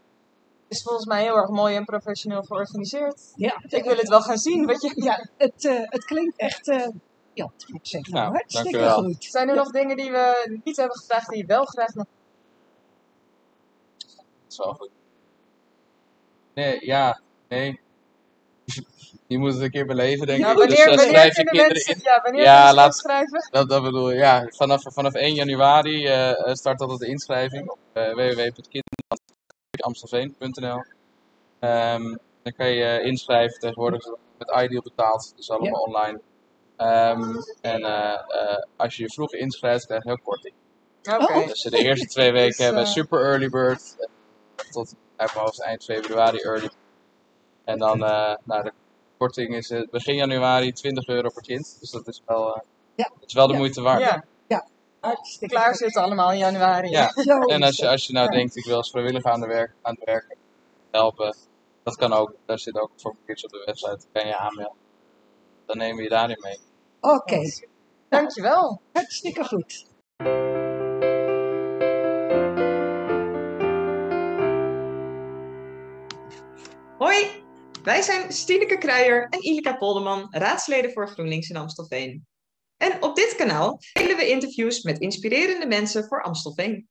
Is 0.74 0.82
volgens 0.82 1.06
mij 1.06 1.22
heel 1.22 1.36
erg 1.38 1.50
mooi 1.50 1.76
en 1.76 1.86
professioneel 1.86 2.42
georganiseerd. 2.42 3.22
Ja, 3.36 3.64
Ik 3.68 3.84
wil 3.84 3.96
het 3.96 4.08
wel 4.10 4.22
gaan 4.22 4.38
zien. 4.38 4.68
Je... 4.68 4.92
ja 4.96 5.28
het, 5.38 5.66
eh, 5.66 5.80
het 5.82 6.06
klinkt 6.06 6.38
echt, 6.38 6.68
eh 6.70 6.88
ja, 7.34 7.52
ik 7.68 7.80
zeggen, 7.82 8.14
Nou, 8.14 8.32
hartstikke 8.32 8.72
dankjewel. 8.72 9.04
goed. 9.04 9.24
Zijn 9.24 9.50
er 9.50 9.56
nog 9.56 9.72
dingen 9.72 9.98
die 9.98 10.12
we 10.12 10.60
niet 10.64 10.78
hebben 10.78 10.98
gevraagd 10.98 11.30
die 11.30 11.38
je 11.38 11.46
wel 11.46 11.66
graag 11.66 11.94
nog... 11.94 12.06
Dat 13.98 14.16
is 14.50 14.58
wel 14.58 14.74
goed. 14.74 14.90
Nee, 16.54 16.86
ja, 16.86 17.22
nee. 17.48 17.80
Je 19.28 19.38
moet 19.38 19.54
het 19.54 19.62
een 19.62 19.72
keer 19.72 19.86
beleven, 19.86 20.28
denk 20.28 20.40
Nou, 20.42 20.52
ik. 20.54 20.58
wanneer, 20.60 20.76
dus 20.78 20.86
eh, 20.86 20.96
wanneer 20.96 21.16
schrijf 21.16 21.36
je 21.38 21.44
kunnen 21.44 21.54
kinderen 21.68 21.86
mensen... 21.86 21.96
in. 21.96 22.02
Ja, 22.04 22.22
wanneer 22.24 22.44
Ja, 22.44 22.74
laat- 22.74 22.86
inschrijven? 22.86 23.48
Dat, 23.52 23.70
dat 23.70 23.84
bedoel 23.84 24.12
ik, 24.12 24.18
ja. 24.18 24.46
Vanaf, 24.50 24.82
vanaf 24.86 25.14
1 25.14 25.34
januari 25.34 26.06
start 26.52 26.82
altijd 26.82 27.00
de 27.00 27.08
inschrijving 27.08 27.70
op 27.70 27.78
uh, 27.94 28.14
www.kinderamstelveen.nl 29.84 30.84
Ehm 31.60 32.16
Dan 32.44 32.54
kan 32.54 32.68
je 32.68 32.76
je 32.76 33.02
inschrijven 33.02 33.60
tegenwoordig 33.60 34.06
met 34.38 34.50
Ideal 34.64 34.82
betaald, 34.82 35.34
dus 35.36 35.50
allemaal 35.50 35.82
online. 35.82 36.22
Ehm, 36.78 37.36
en 37.62 37.82
eh, 37.84 38.14
eh, 38.14 38.58
als 38.76 38.96
je 38.96 39.04
je 39.04 39.10
vroeg 39.10 39.34
inschrijft, 39.34 39.86
krijg 39.86 40.04
je 40.04 40.12
ook 40.12 40.24
korting. 40.24 40.54
Oké. 41.04 41.34
Oh. 41.34 41.48
Dus 41.48 41.62
de 41.62 41.78
eerste 41.78 42.06
twee 42.08 42.32
weken 42.42 42.48
Dus, 42.48 42.58
hebben 42.58 42.82
we 42.82 42.88
eh, 42.88 42.94
super 42.94 43.22
early 43.26 43.50
bird. 43.50 43.96
eh, 44.00 44.08
Tot 44.72 44.94
uit 45.16 45.34
mijn 45.34 45.46
hoofd 45.46 45.62
eind 45.62 45.84
februari 45.84 46.38
early. 46.38 46.70
En 47.64 47.78
dan, 47.78 48.04
eh 48.04 48.36
nou, 48.44 48.64
de 48.64 48.72
korting 49.18 49.56
is 49.56 49.70
eh, 49.70 49.88
begin 49.92 50.16
januari 50.16 50.72
20 50.72 51.08
euro 51.08 51.30
per 51.30 51.42
kind. 51.42 51.78
Dus 51.80 51.90
dat 51.92 52.08
is 52.08 52.22
wel, 52.26 52.56
eh, 52.56 52.62
Ja. 52.96 53.10
dat 53.20 53.28
is 53.28 53.34
wel 53.34 53.48
de 53.48 53.54
Ja. 53.54 53.60
moeite 53.60 53.82
waard. 53.82 54.24
Hartstikke 55.04 55.56
klaar 55.56 55.68
goed. 55.68 55.78
zitten 55.78 56.02
allemaal 56.02 56.32
in 56.32 56.38
januari. 56.38 56.90
Ja. 56.90 57.10
En 57.56 57.64
als 57.64 57.78
je, 57.78 57.90
als 57.90 58.08
je 58.08 58.14
nou 58.14 58.26
Ja. 58.26 58.38
denkt, 58.38 58.56
ik 58.56 58.66
wil 58.66 58.76
als 58.76 58.90
vrijwilliger 58.90 59.32
aan 59.32 59.40
de 59.40 59.48
werk, 59.48 59.72
aan 59.82 59.96
het 59.96 60.04
werk 60.06 60.36
helpen, 60.92 61.36
dat 61.84 61.96
kan 61.96 62.14
ook. 62.14 62.36
Daar 62.46 62.60
zit 62.60 62.80
ook 62.80 62.90
een 62.94 63.00
formuliertje 63.00 63.46
op 63.46 63.52
de 63.52 63.64
website, 63.66 64.06
kan 64.12 64.28
je 64.28 64.38
aanmelden. 64.38 64.78
Dan 65.66 65.78
nemen 65.78 65.98
we 65.98 66.04
je 66.04 66.10
daarin 66.10 66.38
mee. 66.42 66.60
Oké, 67.00 67.40
Dankjewel. 68.10 68.82
hartstikke 68.94 69.44
goed. 69.46 69.86
Hoi, 76.98 77.44
wij 77.84 78.02
zijn 78.02 78.32
Stineke 78.32 78.78
Kruijer 78.78 79.28
en 79.30 79.44
Ilika 79.44 79.76
Polderman, 79.78 80.28
raadsleden 80.30 80.92
voor 80.92 81.08
GroenLinks 81.10 81.50
in 81.50 81.56
Amstelveen. 81.58 82.26
En 82.84 83.04
op 83.04 83.16
dit 83.16 83.36
kanaal 83.36 83.80
delen 83.94 84.18
we 84.18 84.30
interviews 84.30 84.82
met 84.82 85.00
inspirerende 85.00 85.68
mensen 85.68 86.04
voor 86.04 86.24
Amstelveen. 86.24 86.90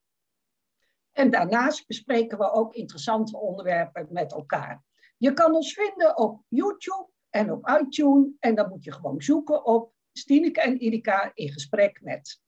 En 1.12 1.30
daarnaast 1.30 1.86
bespreken 1.86 2.38
we 2.38 2.52
ook 2.52 2.74
interessante 2.74 3.38
onderwerpen 3.38 4.06
met 4.10 4.32
elkaar. 4.32 4.82
Je 5.16 5.32
kan 5.32 5.54
ons 5.54 5.72
vinden 5.72 6.18
op 6.18 6.42
YouTube 6.48 7.08
en 7.30 7.52
op 7.52 7.68
iTunes. 7.80 8.28
En 8.38 8.54
dan 8.54 8.68
moet 8.68 8.84
je 8.84 8.92
gewoon 8.92 9.22
zoeken 9.22 9.64
op 9.64 9.92
Stineke 10.12 10.60
en 10.60 10.80
Irika 10.80 11.30
in 11.34 11.52
gesprek 11.52 12.00
met. 12.02 12.40